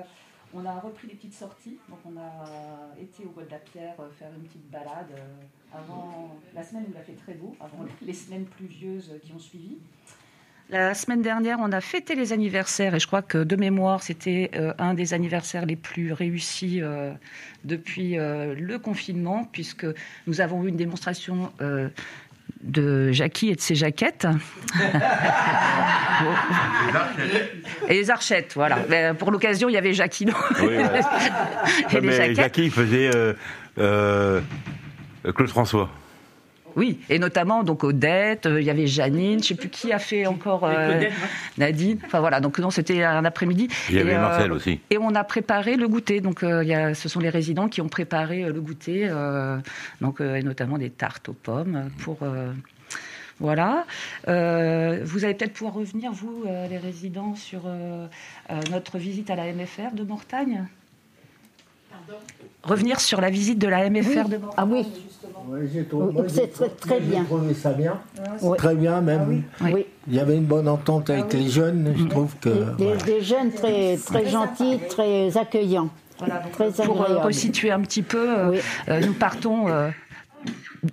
[0.54, 1.78] on a repris les petites sorties.
[1.90, 5.12] Donc, on a été au Bois de la Pierre euh, faire une petite balade
[5.74, 9.40] avant la semaine où il a fait très beau, avant les semaines pluvieuses qui ont
[9.40, 9.78] suivi.
[10.72, 14.52] La semaine dernière, on a fêté les anniversaires et je crois que de mémoire, c'était
[14.78, 16.80] un des anniversaires les plus réussis
[17.64, 19.88] depuis le confinement, puisque
[20.28, 21.52] nous avons eu une démonstration
[22.62, 24.28] de Jackie et de ses jaquettes.
[27.88, 28.80] Et les archettes, voilà.
[28.90, 30.26] Mais pour l'occasion, il y avait Jackie.
[30.26, 31.02] non Oui, ouais.
[31.92, 32.36] et les mais jaquettes.
[32.36, 33.34] Jackie faisait euh,
[33.78, 34.42] euh,
[35.34, 35.90] Claude François.
[36.76, 39.92] Oui, et notamment donc Odette, euh, il y avait Janine, je ne sais plus qui
[39.92, 41.04] a fait encore euh.
[41.58, 42.00] Nadine.
[42.06, 43.68] Enfin voilà, donc non, c'était un après-midi.
[43.90, 44.80] Il y avait Et, euh, Marcel aussi.
[44.90, 46.22] Et on a préparé le goûter.
[46.22, 49.08] Donc euh, il y a, ce sont les résidents qui ont préparé euh, le goûter,
[49.10, 49.58] euh,
[50.02, 52.18] donc euh, et notamment des tartes aux pommes pour.
[52.24, 52.52] euh,
[53.42, 53.86] voilà.
[54.28, 58.06] Euh, vous allez peut-être pouvoir revenir, vous, euh, les résidents, sur euh,
[58.50, 60.66] euh, notre visite à la MFR de Mortagne?
[62.64, 64.54] Revenir sur la visite de la MFR de Mortagne.
[64.58, 64.86] Ah oui,
[65.50, 65.62] Ouais,
[65.94, 67.24] Oui, c'est très- très j'ai bien.
[67.24, 68.00] trouvé ça bien.
[68.42, 68.58] Oui.
[68.58, 69.44] Très bien, même.
[69.62, 69.86] oui.
[70.08, 71.94] Il y avait une bonne entente avec les jeunes.
[71.98, 72.50] Je trouve que.
[72.78, 73.02] Des, voilà.
[73.04, 75.90] des jeunes très, très gentils, très accueillants.
[76.54, 79.90] très Pour euh, resituer un petit peu, euh, euh, nous partons euh,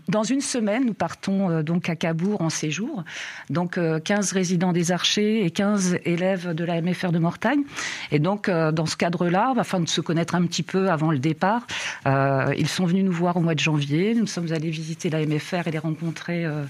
[0.09, 3.05] dans une semaine, nous partons euh, donc à Cabourg en séjour.
[3.51, 7.63] Donc euh, 15 résidents des Archers et 15 élèves de la MFR de Mortagne.
[8.11, 11.19] Et donc euh, dans ce cadre-là, afin de se connaître un petit peu avant le
[11.19, 11.67] départ,
[12.07, 14.15] euh, ils sont venus nous voir au mois de janvier.
[14.15, 16.65] Nous sommes allés visiter la MFR et les rencontrer euh,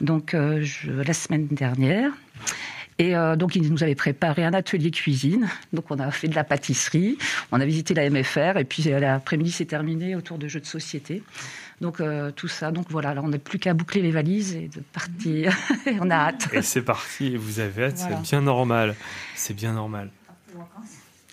[0.00, 2.12] donc euh, la semaine dernière.
[3.00, 5.48] Et euh, donc, ils nous avaient préparé un atelier cuisine.
[5.72, 7.16] Donc, on a fait de la pâtisserie,
[7.50, 10.66] on a visité la MFR, et puis euh, l'après-midi s'est terminé autour de jeux de
[10.66, 11.22] société.
[11.80, 12.70] Donc, euh, tout ça.
[12.70, 15.56] Donc, voilà, là, on n'a plus qu'à boucler les valises et de partir.
[15.86, 16.48] Et on a hâte.
[16.52, 18.16] Et c'est parti, et vous avez hâte, Voilà.
[18.16, 18.94] c'est bien normal.
[19.34, 20.10] C'est bien normal.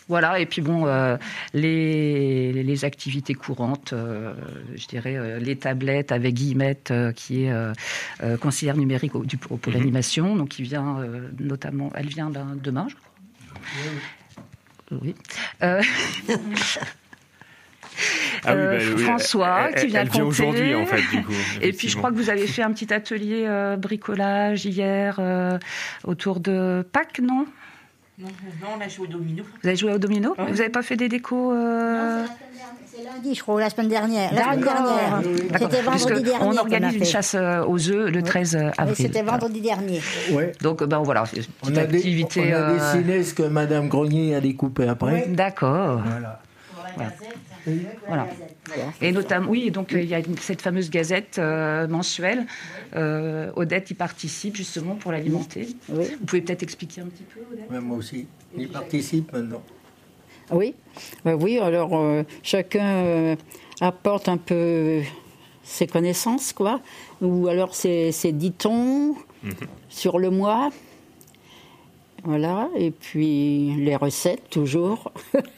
[0.09, 1.17] Voilà, et puis bon, euh,
[1.53, 4.33] les, les activités courantes, euh,
[4.75, 7.53] je dirais euh, les tablettes avec Guillemette, qui est
[8.39, 11.05] conseillère numérique au, du, au pôle animation, donc qui vient
[11.39, 13.11] notamment, elle vient ben, demain, je crois.
[14.91, 15.13] Oui.
[15.63, 15.81] Euh,
[18.45, 20.43] Ah oui, euh, bah oui, François elle- qui vient elle vient compter.
[20.43, 21.31] aujourd'hui, en fait, du coup,
[21.61, 25.57] Et puis je crois que vous avez fait un petit atelier euh, bricolage hier euh,
[26.03, 27.45] autour de Pâques, non?
[28.19, 28.27] Non,
[28.61, 29.43] non, on a joué au domino.
[29.61, 30.33] Vous avez joué au domino?
[30.37, 32.23] Vous n'avez pas fait des décos euh,
[32.87, 34.33] C'est lundi, je crois, la semaine dernière.
[34.33, 34.87] La semaine D'accord.
[35.21, 35.21] dernière.
[35.59, 36.43] C'était vendredi Puisque dernier.
[36.45, 38.95] On organise une chasse euh, aux œufs le 13 Oui, avril.
[38.97, 40.01] C'était vendredi dernier.
[40.31, 40.51] Ouais.
[40.61, 41.25] Donc ben voilà,
[41.61, 42.41] On a, activité.
[42.41, 45.27] on a euh, dessiné ce que Madame Grenier a découpé après.
[45.27, 46.01] D'accord.
[46.03, 46.41] Voilà.
[46.95, 47.11] Voilà.
[49.01, 52.45] Et notamment, oui, et donc euh, il y a cette fameuse gazette euh, mensuelle.
[52.95, 55.67] Euh, Odette y participe justement pour l'alimenter.
[55.89, 57.69] Vous pouvez peut-être expliquer un petit peu, Odette?
[57.69, 58.27] Ouais, moi aussi.
[58.57, 59.61] Il participe maintenant.
[60.51, 60.75] Oui,
[61.25, 61.59] Euh, oui.
[61.59, 63.35] Alors euh, chacun euh,
[63.81, 65.01] apporte un peu
[65.63, 66.79] ses connaissances, quoi,
[67.21, 69.15] ou alors ses, ses dictons
[69.89, 70.69] sur le mois.
[72.23, 75.11] Voilà, et puis les recettes toujours.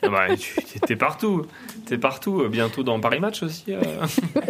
[0.03, 1.45] Ah bah, tu t'es partout.
[1.85, 2.47] T'es partout.
[2.49, 3.73] Bientôt dans Paris Match aussi.
[3.73, 3.81] euh.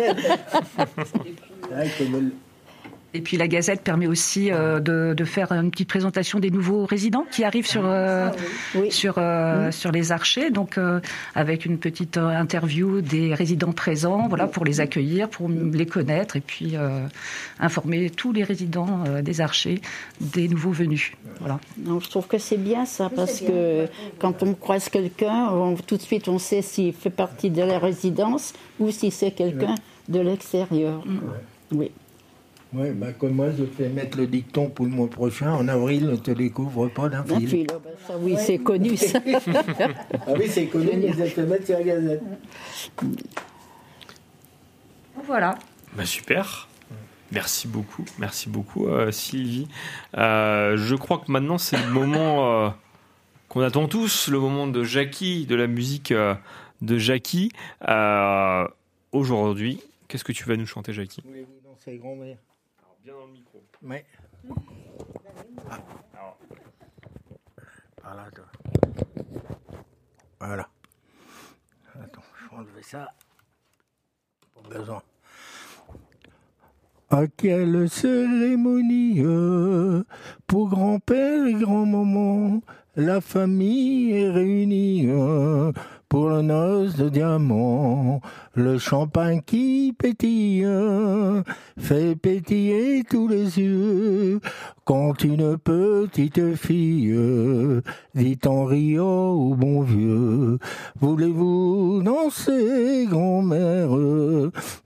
[3.16, 6.86] Et puis la Gazette permet aussi euh, de, de faire une petite présentation des nouveaux
[6.86, 8.30] résidents qui arrivent sur euh,
[8.91, 10.99] sur euh, sur les archers, donc euh,
[11.34, 16.41] avec une petite interview des résidents présents, voilà pour les accueillir, pour les connaître et
[16.41, 17.07] puis euh,
[17.60, 19.82] informer tous les résidents euh, des archers
[20.22, 21.12] des nouveaux venus.
[21.39, 21.60] Voilà.
[21.80, 23.88] Non, je trouve que c'est bien ça, parce que
[24.20, 25.49] quand on croise quelqu'un,
[25.88, 29.76] tout de suite on sait s'il fait partie de la résidence ou si c'est quelqu'un
[30.10, 31.03] de l'extérieur.
[31.72, 31.91] Oui.
[32.72, 35.51] Ouais, bah, comme moi, je fais mettre le dicton pour le mois prochain.
[35.53, 37.47] En avril, ne te découvre pas d'un Un fil.
[37.47, 39.20] fil, oh, ben ça, oui, c'est connu ça.
[40.28, 42.22] ah oui, c'est connu, te mettre sur la gazette.
[45.26, 45.57] Voilà.
[45.95, 46.67] Bah super.
[47.32, 49.67] Merci beaucoup, merci beaucoup euh, Sylvie.
[50.17, 52.70] Euh, je crois que maintenant c'est le moment euh,
[53.49, 56.34] qu'on attend tous, le moment de Jackie, de la musique euh,
[56.82, 57.51] de Jackie.
[57.88, 58.67] Euh,
[59.11, 61.22] Aujourd'hui, qu'est-ce que tu vas nous chanter Jackie?
[61.26, 62.38] Voulez-vous danser grand-mère?
[63.04, 63.64] Bien dans le micro.
[63.82, 64.06] Ouais.
[65.70, 66.36] Ah.
[68.02, 68.45] Par là, toi.
[70.39, 70.70] Voilà.
[71.95, 73.14] Attends, je vais enlever ça.
[74.54, 75.02] Pas besoin.
[77.10, 80.04] À quelle cérémonie euh,
[80.45, 82.62] pour grand-père et grand-maman,
[82.95, 85.72] la famille est réunie euh,
[86.10, 88.20] pour le noce de diamant.
[88.55, 90.68] Le champagne qui pétille
[91.78, 94.39] fait pétiller tous les yeux
[94.86, 97.16] quand une petite fille
[98.16, 100.57] dit en riant au bon vieux
[100.99, 103.91] Voulez-vous danser, grand-mère?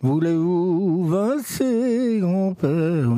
[0.02, 3.10] Voulez-vous valser, grand-père?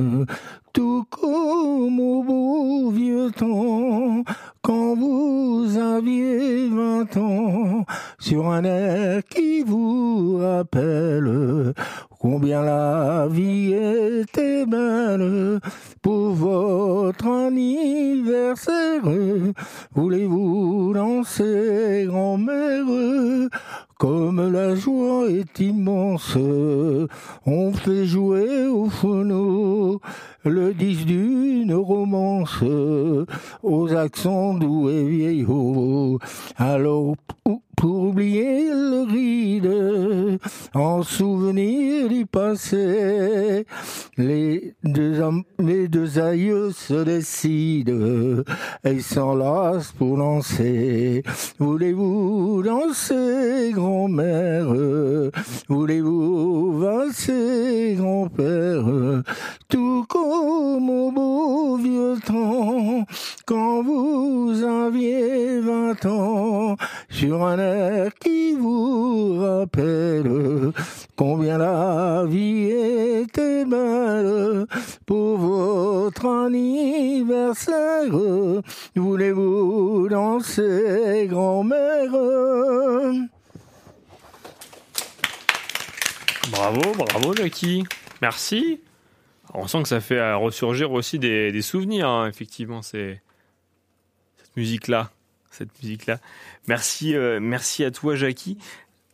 [0.75, 4.23] Tout comme au beau vieux temps,
[4.61, 7.85] quand vous aviez vingt ans,
[8.19, 11.73] sur un air qui vous rappelle
[12.19, 15.59] combien la vie était belle
[16.01, 19.01] pour votre anniversaire.
[19.93, 22.85] Voulez-vous danser, grand-mère?
[23.97, 26.37] Comme la joie est immense,
[27.45, 30.01] on fait jouer au phono
[30.43, 32.61] le disque d'une romance
[33.63, 36.19] aux accents doux et vieillots.
[36.57, 37.15] Alors,
[37.75, 40.39] pour oublier le ride,
[40.73, 43.65] en souvenir du passé,
[44.17, 45.21] les deux,
[45.59, 48.43] les deux aïeux se décident
[48.83, 51.23] et s'enlacent pour danser.
[51.59, 54.73] Voulez-vous danser, grand-mère?
[55.67, 58.85] Voulez-vous valser, grand-père?
[59.67, 63.05] Tout comme au beau vieux temps,
[63.45, 66.75] quand vous aviez vingt ans,
[67.09, 70.71] sur un air qui vous rappelle
[71.15, 74.65] combien la vie était belle
[75.05, 78.11] pour votre anniversaire.
[78.95, 82.11] Voulez-vous danser, grand-mère?
[86.51, 87.83] Bravo, bravo Jackie.
[88.21, 88.81] Merci.
[89.53, 93.21] On sent que ça fait ressurgir aussi des, souvenirs, hein, effectivement, c'est
[94.55, 95.11] musique-là.
[95.51, 96.19] Cette musique-là.
[96.67, 98.57] Merci, euh, merci à toi Jackie.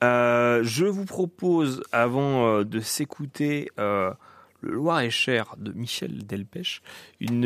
[0.04, 4.16] Euh, je vous propose, avant euh, de s'écouter le
[4.62, 6.82] Loir-et-Cher de Michel Delpech,
[7.20, 7.46] une,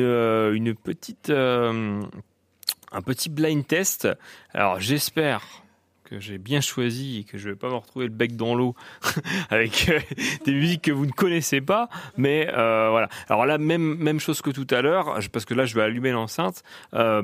[2.91, 4.07] un petit blind test.
[4.53, 5.64] Alors j'espère
[6.05, 8.75] que j'ai bien choisi et que je vais pas me retrouver le bec dans l'eau
[9.49, 9.99] avec euh,
[10.45, 13.09] des musiques que vous ne connaissez pas, mais euh, voilà.
[13.27, 16.63] Alors là, même chose que tout à l'heure, parce que là, je vais allumer l'enceinte.
[16.93, 17.21] Euh,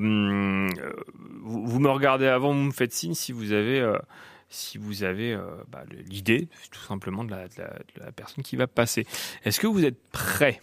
[1.42, 3.82] vous, me regardez avant, vous me faites signe si vous avez
[4.50, 5.38] si vous avez
[5.70, 9.08] bah, l'idée, tout simplement, de la, personne qui va passer.
[9.46, 10.60] Est-ce que vous êtes prêts?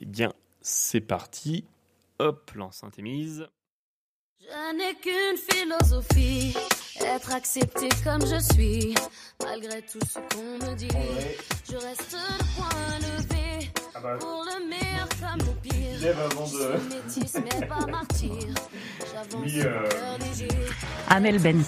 [0.00, 1.64] Eh bien, c'est parti.
[2.18, 3.48] Hop, l'enceinte est mise.
[4.52, 6.54] Je n'ai qu'une philosophie,
[7.00, 8.94] être accepté comme je suis,
[9.42, 10.88] malgré tout ce qu'on me dit.
[11.68, 13.70] Je reste le point levé,
[14.18, 16.00] pour le meilleur comme le pire.
[16.00, 18.30] Lève avant de- métisse mais pas martyr,
[19.12, 20.48] j'avance Oui, euh, au cœur léger.
[21.08, 21.62] Amel Bent.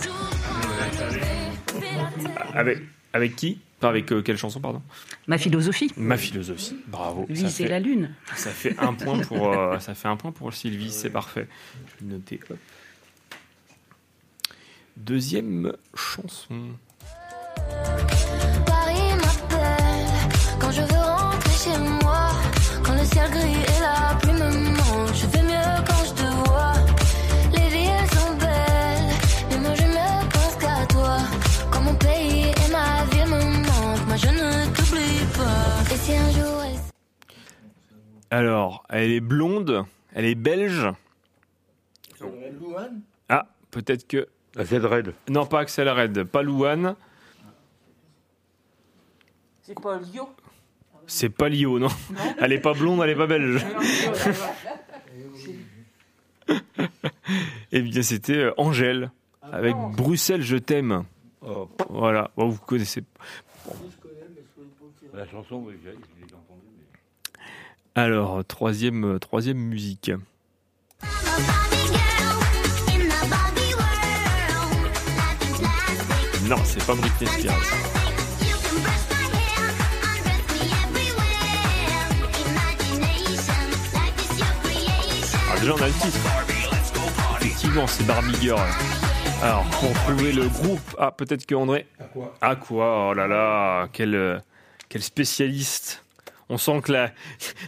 [2.55, 2.78] Avec,
[3.12, 3.59] avec qui?
[3.78, 4.80] Enfin, avec euh, quelle chanson, pardon?
[5.26, 5.91] Ma philosophie.
[5.97, 6.76] Ma philosophie.
[6.87, 7.26] Bravo.
[7.28, 8.14] Viser fait- la lune.
[8.37, 11.49] Ça fait un point pour, euh, ça fait un point pour Sylvie, c'est parfait.
[12.01, 12.41] Je vais noter.
[12.51, 12.57] hop.
[15.05, 16.76] Deuxième chanson.
[18.64, 20.07] Paris m'appelle
[20.61, 22.30] quand je veux rentrer chez moi.
[22.84, 26.26] Quand le ciel gris et la pluie me manquent, je vais mieux quand je te
[26.46, 26.74] vois.
[27.53, 29.12] Les vies elles sont belles,
[29.50, 31.18] mais moi je ne pense qu'à toi.
[31.72, 35.92] Quand mon pays et ma vie me manquent, moi je ne t'oublie pas.
[35.92, 36.78] Et si un jour elle
[38.30, 40.86] Alors, elle est blonde, elle est belge.
[43.28, 44.28] Ah, peut-être que.
[44.57, 45.14] Z Red.
[45.28, 46.94] Non, pas Axel Red, pas Louane.
[49.62, 50.28] C'est pas Lio
[51.07, 51.88] C'est pas Lio, non.
[52.38, 53.64] Elle est pas blonde, elle est pas belge.
[57.72, 61.05] Eh bien, c'était euh, Angèle avec Bruxelles, je t'aime.
[61.40, 61.68] Oh.
[61.88, 63.03] Voilà, Bon, vous connaissez.
[65.14, 66.61] La chanson, oui, je l'ai je l'ai entendue.
[67.36, 67.40] mais-
[67.94, 70.11] Alors, troisième, euh, troisième musique.
[76.53, 77.55] Non, c'est pas Britney Spears.
[85.48, 86.18] Alors déjà, on a le titre.
[87.40, 88.61] Effectivement, c'est Barbie Girl.
[89.42, 91.86] Alors, pour trouver le groupe, ah, peut-être que André.
[91.98, 92.34] Aqua.
[92.42, 94.38] Aqua, oh là là, quel, euh,
[94.90, 96.05] quel spécialiste.
[96.50, 97.12] On sent que la,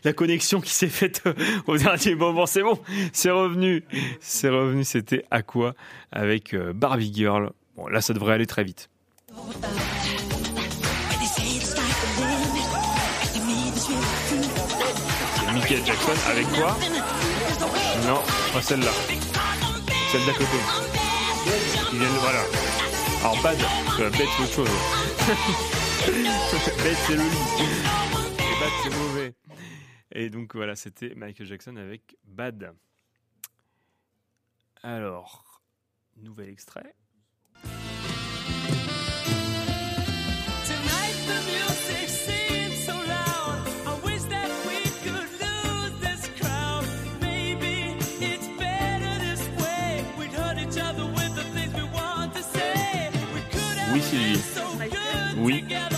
[0.04, 1.22] la connexion qui s'est faite
[1.66, 2.78] au dernier moment, c'est bon,
[3.14, 3.82] c'est revenu.
[4.20, 5.72] C'est revenu, c'était Aqua
[6.12, 7.50] avec euh, Barbie Girl.
[7.76, 8.88] Bon, là, ça devrait aller très vite.
[15.52, 16.76] Michael Jackson avec quoi
[18.06, 18.20] Non,
[18.52, 18.90] pas celle-là.
[20.12, 20.56] Celle d'à côté.
[22.20, 22.40] Voilà.
[23.20, 23.58] Alors, Bad,
[23.96, 24.68] que Bête, c'est autre chose.
[26.82, 27.64] Bête, c'est le lit.
[28.38, 29.34] Et Bad, c'est mauvais.
[30.12, 32.74] Et donc, voilà, c'était Michael Jackson avec Bad.
[34.82, 35.62] Alors,
[36.16, 36.94] nouvel extrait.
[53.94, 54.40] Oui, Sylvie.
[55.36, 55.62] Oui.
[55.62, 55.88] together.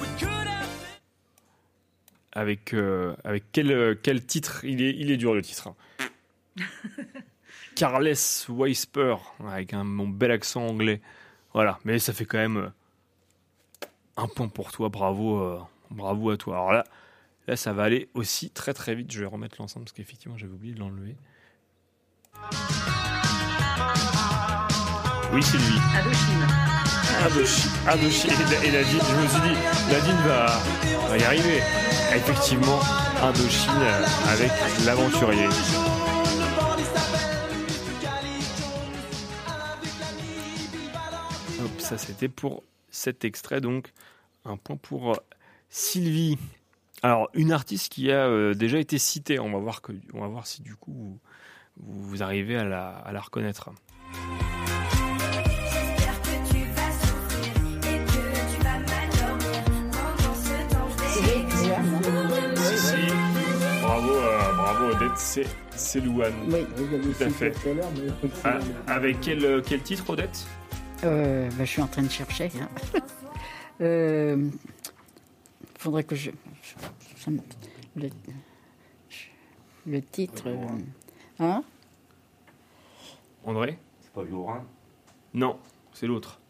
[0.00, 0.68] We could have.
[2.32, 4.64] Avec, euh, avec quel, euh, quel titre?
[4.64, 5.68] Il est, il est dur le titre.
[7.76, 8.14] Carles
[8.48, 9.16] Weisper,
[9.46, 11.00] avec un, mon bel accent anglais.
[11.56, 12.68] Voilà, mais ça fait quand même euh,
[14.18, 14.90] un point pour toi.
[14.90, 15.58] Bravo, euh,
[15.90, 16.56] bravo à toi.
[16.56, 16.84] Alors là,
[17.46, 19.10] là, ça va aller aussi très très vite.
[19.10, 21.16] Je vais remettre l'ensemble parce qu'effectivement, j'avais oublié de l'enlever.
[25.32, 25.78] Oui, c'est lui.
[25.98, 26.46] Indochine.
[27.88, 28.32] Indochine.
[28.62, 29.56] Et, et Nadine, je me suis dit,
[29.90, 30.60] Nadine va,
[31.08, 31.62] va y arriver.
[32.14, 32.80] Effectivement,
[33.22, 33.72] Indochine
[34.28, 34.52] avec
[34.84, 35.48] l'aventurier.
[41.86, 43.92] Ça c'était pour cet extrait, donc
[44.44, 45.16] un point pour euh,
[45.70, 46.36] Sylvie.
[47.02, 50.26] Alors, une artiste qui a euh, déjà été citée, on va voir, que, on va
[50.26, 51.20] voir si du coup vous,
[51.76, 53.70] vous arrivez à la, à la reconnaître.
[63.80, 66.34] Bravo, euh, bravo Odette, c'est, c'est Louane.
[66.48, 66.66] Oui.
[66.76, 67.54] Tout à fait.
[68.42, 68.58] Ah,
[68.88, 70.46] avec quel, quel titre Odette?
[71.04, 72.50] Euh, ben, je suis en train de chercher.
[72.60, 72.68] hein.
[73.82, 74.48] Euh,
[75.78, 76.30] faudrait que je.
[77.94, 78.08] le,
[79.86, 80.44] le titre.
[80.46, 80.56] euh,
[81.40, 81.62] hein?
[83.44, 83.76] André?
[84.00, 84.64] C'est pas Jorin
[85.34, 85.58] Non,
[85.92, 86.40] c'est l'autre.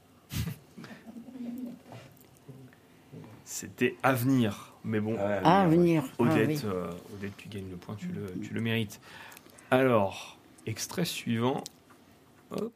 [3.45, 4.75] C'était Avenir.
[4.85, 6.05] Mais bon, Ah, Avenir.
[6.21, 6.61] Ah, Odette, oui.
[6.65, 9.01] euh, Odette, tu gagnes le point, tu le, tu le mérites.
[9.73, 11.65] Alors, extrait suivant.
[12.53, 12.73] Hop.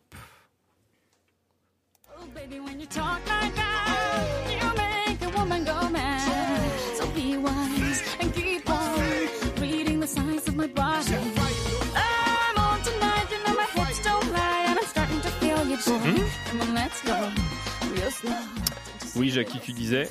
[19.16, 20.10] Oui, Jackie, tu disais.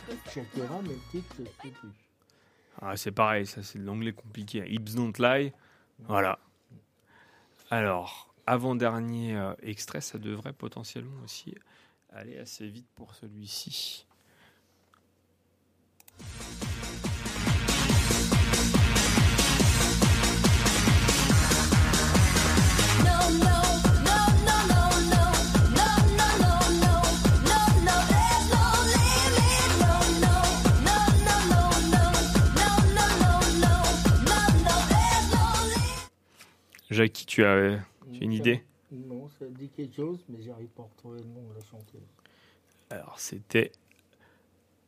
[2.82, 4.64] Ah, c'est pareil, ça c'est de l'anglais compliqué.
[4.68, 5.52] Hips don't lie.
[6.08, 6.40] Voilà.
[7.70, 11.54] Alors, avant-dernier euh, extrait, ça devrait potentiellement aussi
[12.12, 14.06] Allez assez vite pour celui-ci.
[36.90, 37.80] Jackie, tu tu as
[38.20, 38.64] une idée?
[39.42, 42.02] Non, ça dit quelque chose, mais j'arrive pas à retrouver le nom de la chanteuse.
[42.90, 43.72] Alors, c'était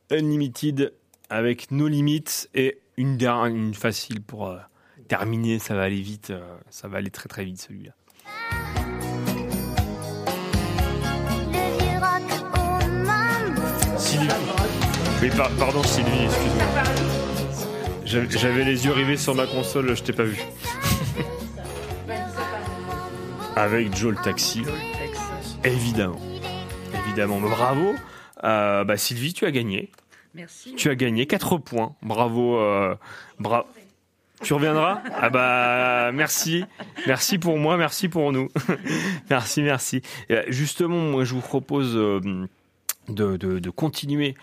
[0.10, 0.93] Unlimited
[1.30, 4.58] avec No Limits et une, dernière, une facile pour euh,
[5.08, 5.60] terminer.
[5.60, 7.91] Ça va aller vite, euh, ça va aller très très vite celui-là.
[13.97, 14.28] Sylvie.
[15.22, 16.66] Oui, par- pardon Sylvie, excuse-moi.
[18.06, 20.38] J'avais j'avais les yeux rivés sur ma console, je t'ai pas vu.
[23.56, 24.64] Avec Joe le taxi.
[25.64, 26.20] Évidemment.
[27.06, 27.39] Évidemment.
[27.39, 27.93] Bravo.
[28.43, 29.89] Euh, bah, Sylvie, tu as gagné.
[30.34, 30.76] Merci.
[30.76, 31.95] Tu as gagné 4 points.
[32.02, 32.58] Bravo.
[32.58, 32.95] Euh,
[33.39, 33.68] bra-
[34.41, 35.02] Tu reviendras?
[35.14, 36.64] Ah bah merci.
[37.06, 38.47] Merci pour moi, merci pour nous.
[39.30, 40.02] merci, merci.
[40.32, 42.20] Euh, Justement, moi je vous propose euh,
[43.10, 44.34] de, de- de continuer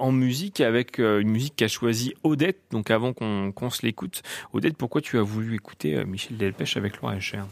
[0.00, 2.58] en musique avec une musique qu'a choisie Odette.
[2.72, 7.14] Donc avant qu'on se l'écoute, Odette, pourquoi tu as voulu écouter Michel Delpech avec Loire
[7.14, 7.46] et Cher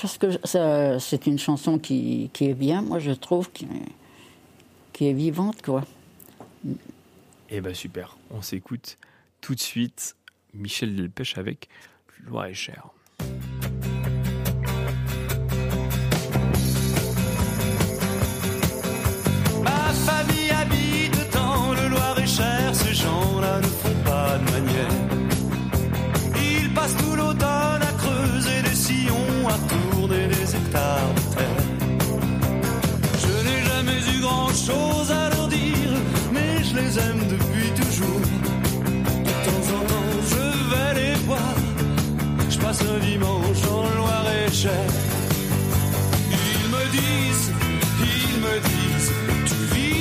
[0.00, 0.38] Parce que
[0.98, 3.66] c'est une chanson qui, qui est bien, moi je trouve, qui
[5.00, 5.84] est vivante, quoi.
[7.50, 8.98] Eh ben super, on s'écoute
[9.40, 10.16] tout de suite
[10.54, 11.68] Michel Delpech avec
[12.26, 12.90] Loire et Cher.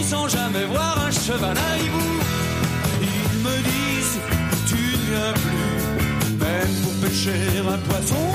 [0.09, 2.09] Sans jamais voir un cheval à hibou.
[3.01, 4.19] Ils me disent,
[4.69, 5.79] tu ne viens plus,
[6.45, 7.41] même pour pêcher
[7.75, 8.25] un poisson.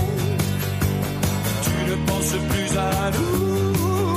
[1.64, 4.12] Tu ne penses plus à nous.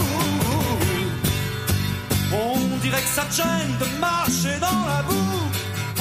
[2.34, 5.44] On dirait que ça te gêne de marcher dans la boue.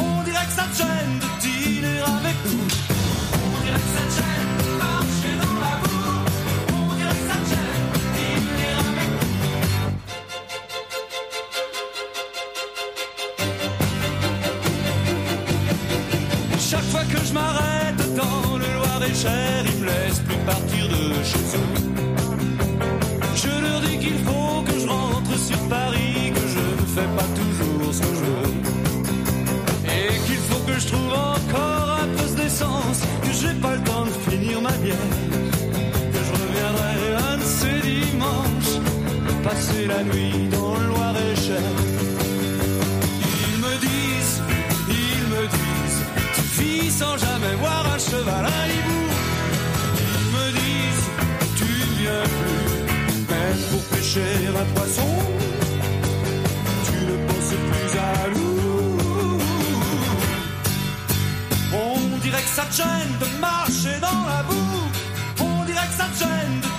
[0.06, 2.93] On dirait que ça te gêne de dîner avec nous.
[19.26, 21.74] Ils me laissent plus partir de chez eux.
[23.34, 27.28] Je leur dis qu'il faut que je rentre sur Paris, que je ne fais pas
[27.40, 28.52] toujours ce que je veux.
[29.86, 34.04] Et qu'il faut que je trouve encore un peu d'essence, que j'ai pas le temps
[34.04, 35.10] de finir ma bière.
[36.12, 38.74] Que je reviendrai un de ces dimanches,
[39.42, 40.53] passer la nuit
[54.74, 55.10] poisson.
[56.86, 59.38] Tu ne penses plus à nous.
[61.72, 64.88] On dirait que ça te gêne de marcher dans la boue.
[65.40, 66.73] On dirait que ça te gêne de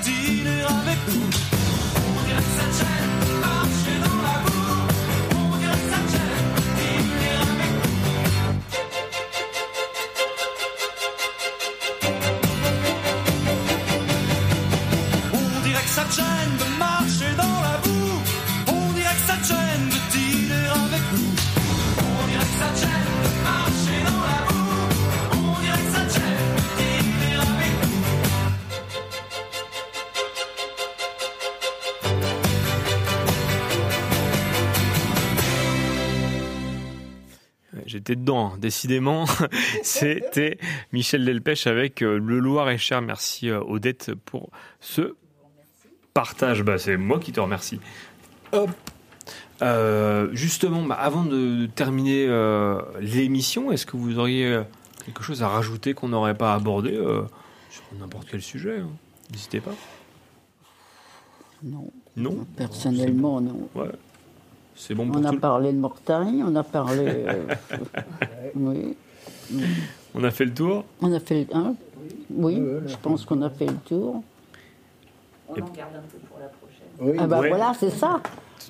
[38.15, 39.25] J'étais dedans, hein, décidément.
[39.83, 40.57] C'était
[40.93, 43.01] Michel Delpech avec euh, Le Loir et Cher.
[43.01, 45.15] Merci euh, Odette pour ce
[46.13, 46.63] partage.
[46.63, 47.81] Bah, c'est moi qui te remercie.
[48.53, 48.69] Hop.
[49.61, 54.61] Euh, justement, bah, avant de terminer euh, l'émission, est-ce que vous auriez
[55.05, 57.23] quelque chose à rajouter qu'on n'aurait pas abordé euh,
[57.69, 58.89] sur n'importe quel sujet hein?
[59.31, 59.73] N'hésitez pas.
[61.63, 61.91] Non.
[62.15, 62.45] Non?
[62.55, 63.67] Personnellement, non.
[63.75, 63.91] Ouais.
[64.75, 67.05] C'est bon pour On a tout parlé de Mortagne, on a parlé.
[67.07, 67.43] euh,
[68.55, 68.95] oui.
[70.13, 71.55] On a fait le tour On a fait le.
[71.55, 71.75] hein
[72.29, 74.23] oui, je pense qu'on a fait le tour.
[75.47, 77.19] On en garde un peu pour la prochaine.
[77.19, 77.49] ah bah Ouais.
[77.49, 78.21] voilà, c'est ça.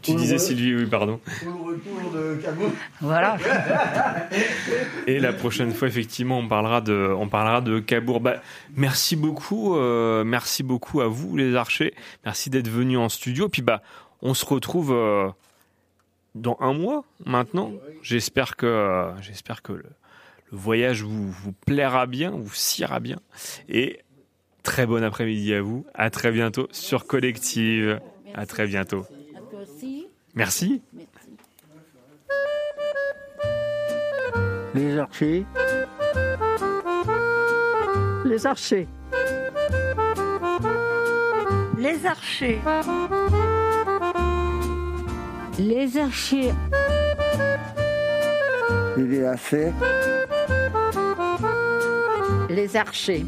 [0.02, 1.20] Tu disais Sylvie, oui, pardon.
[1.44, 2.66] Pour le retour de Camus.
[3.02, 3.38] Voilà.
[5.08, 8.20] Et la prochaine fois, effectivement, on parlera de, on parlera de Cabourg.
[8.20, 8.36] Bah,
[8.76, 11.94] merci beaucoup, euh, merci beaucoup à vous, les archers.
[12.26, 13.48] Merci d'être venus en studio.
[13.48, 13.82] Puis bah,
[14.22, 15.30] on se retrouve euh,
[16.36, 17.72] dans un mois maintenant.
[18.04, 19.86] J'espère que, j'espère que le,
[20.52, 23.20] le voyage vous, vous plaira bien, vous siera bien.
[23.68, 24.02] Et
[24.62, 25.86] très bon après-midi à vous.
[25.94, 28.00] À très bientôt sur Collective.
[28.34, 29.06] À très bientôt.
[30.36, 30.82] Merci.
[34.74, 35.46] Les archers.
[38.26, 38.88] Les archers.
[41.78, 42.60] Les archers.
[45.58, 46.52] Les archers.
[48.98, 49.72] Les lacets.
[52.50, 53.26] Les archers.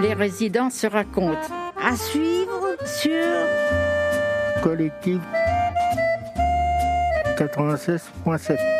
[0.00, 1.36] Les résidents se racontent.
[1.82, 3.26] À suivre sur
[4.62, 5.20] Collectif
[7.36, 8.75] 96.7.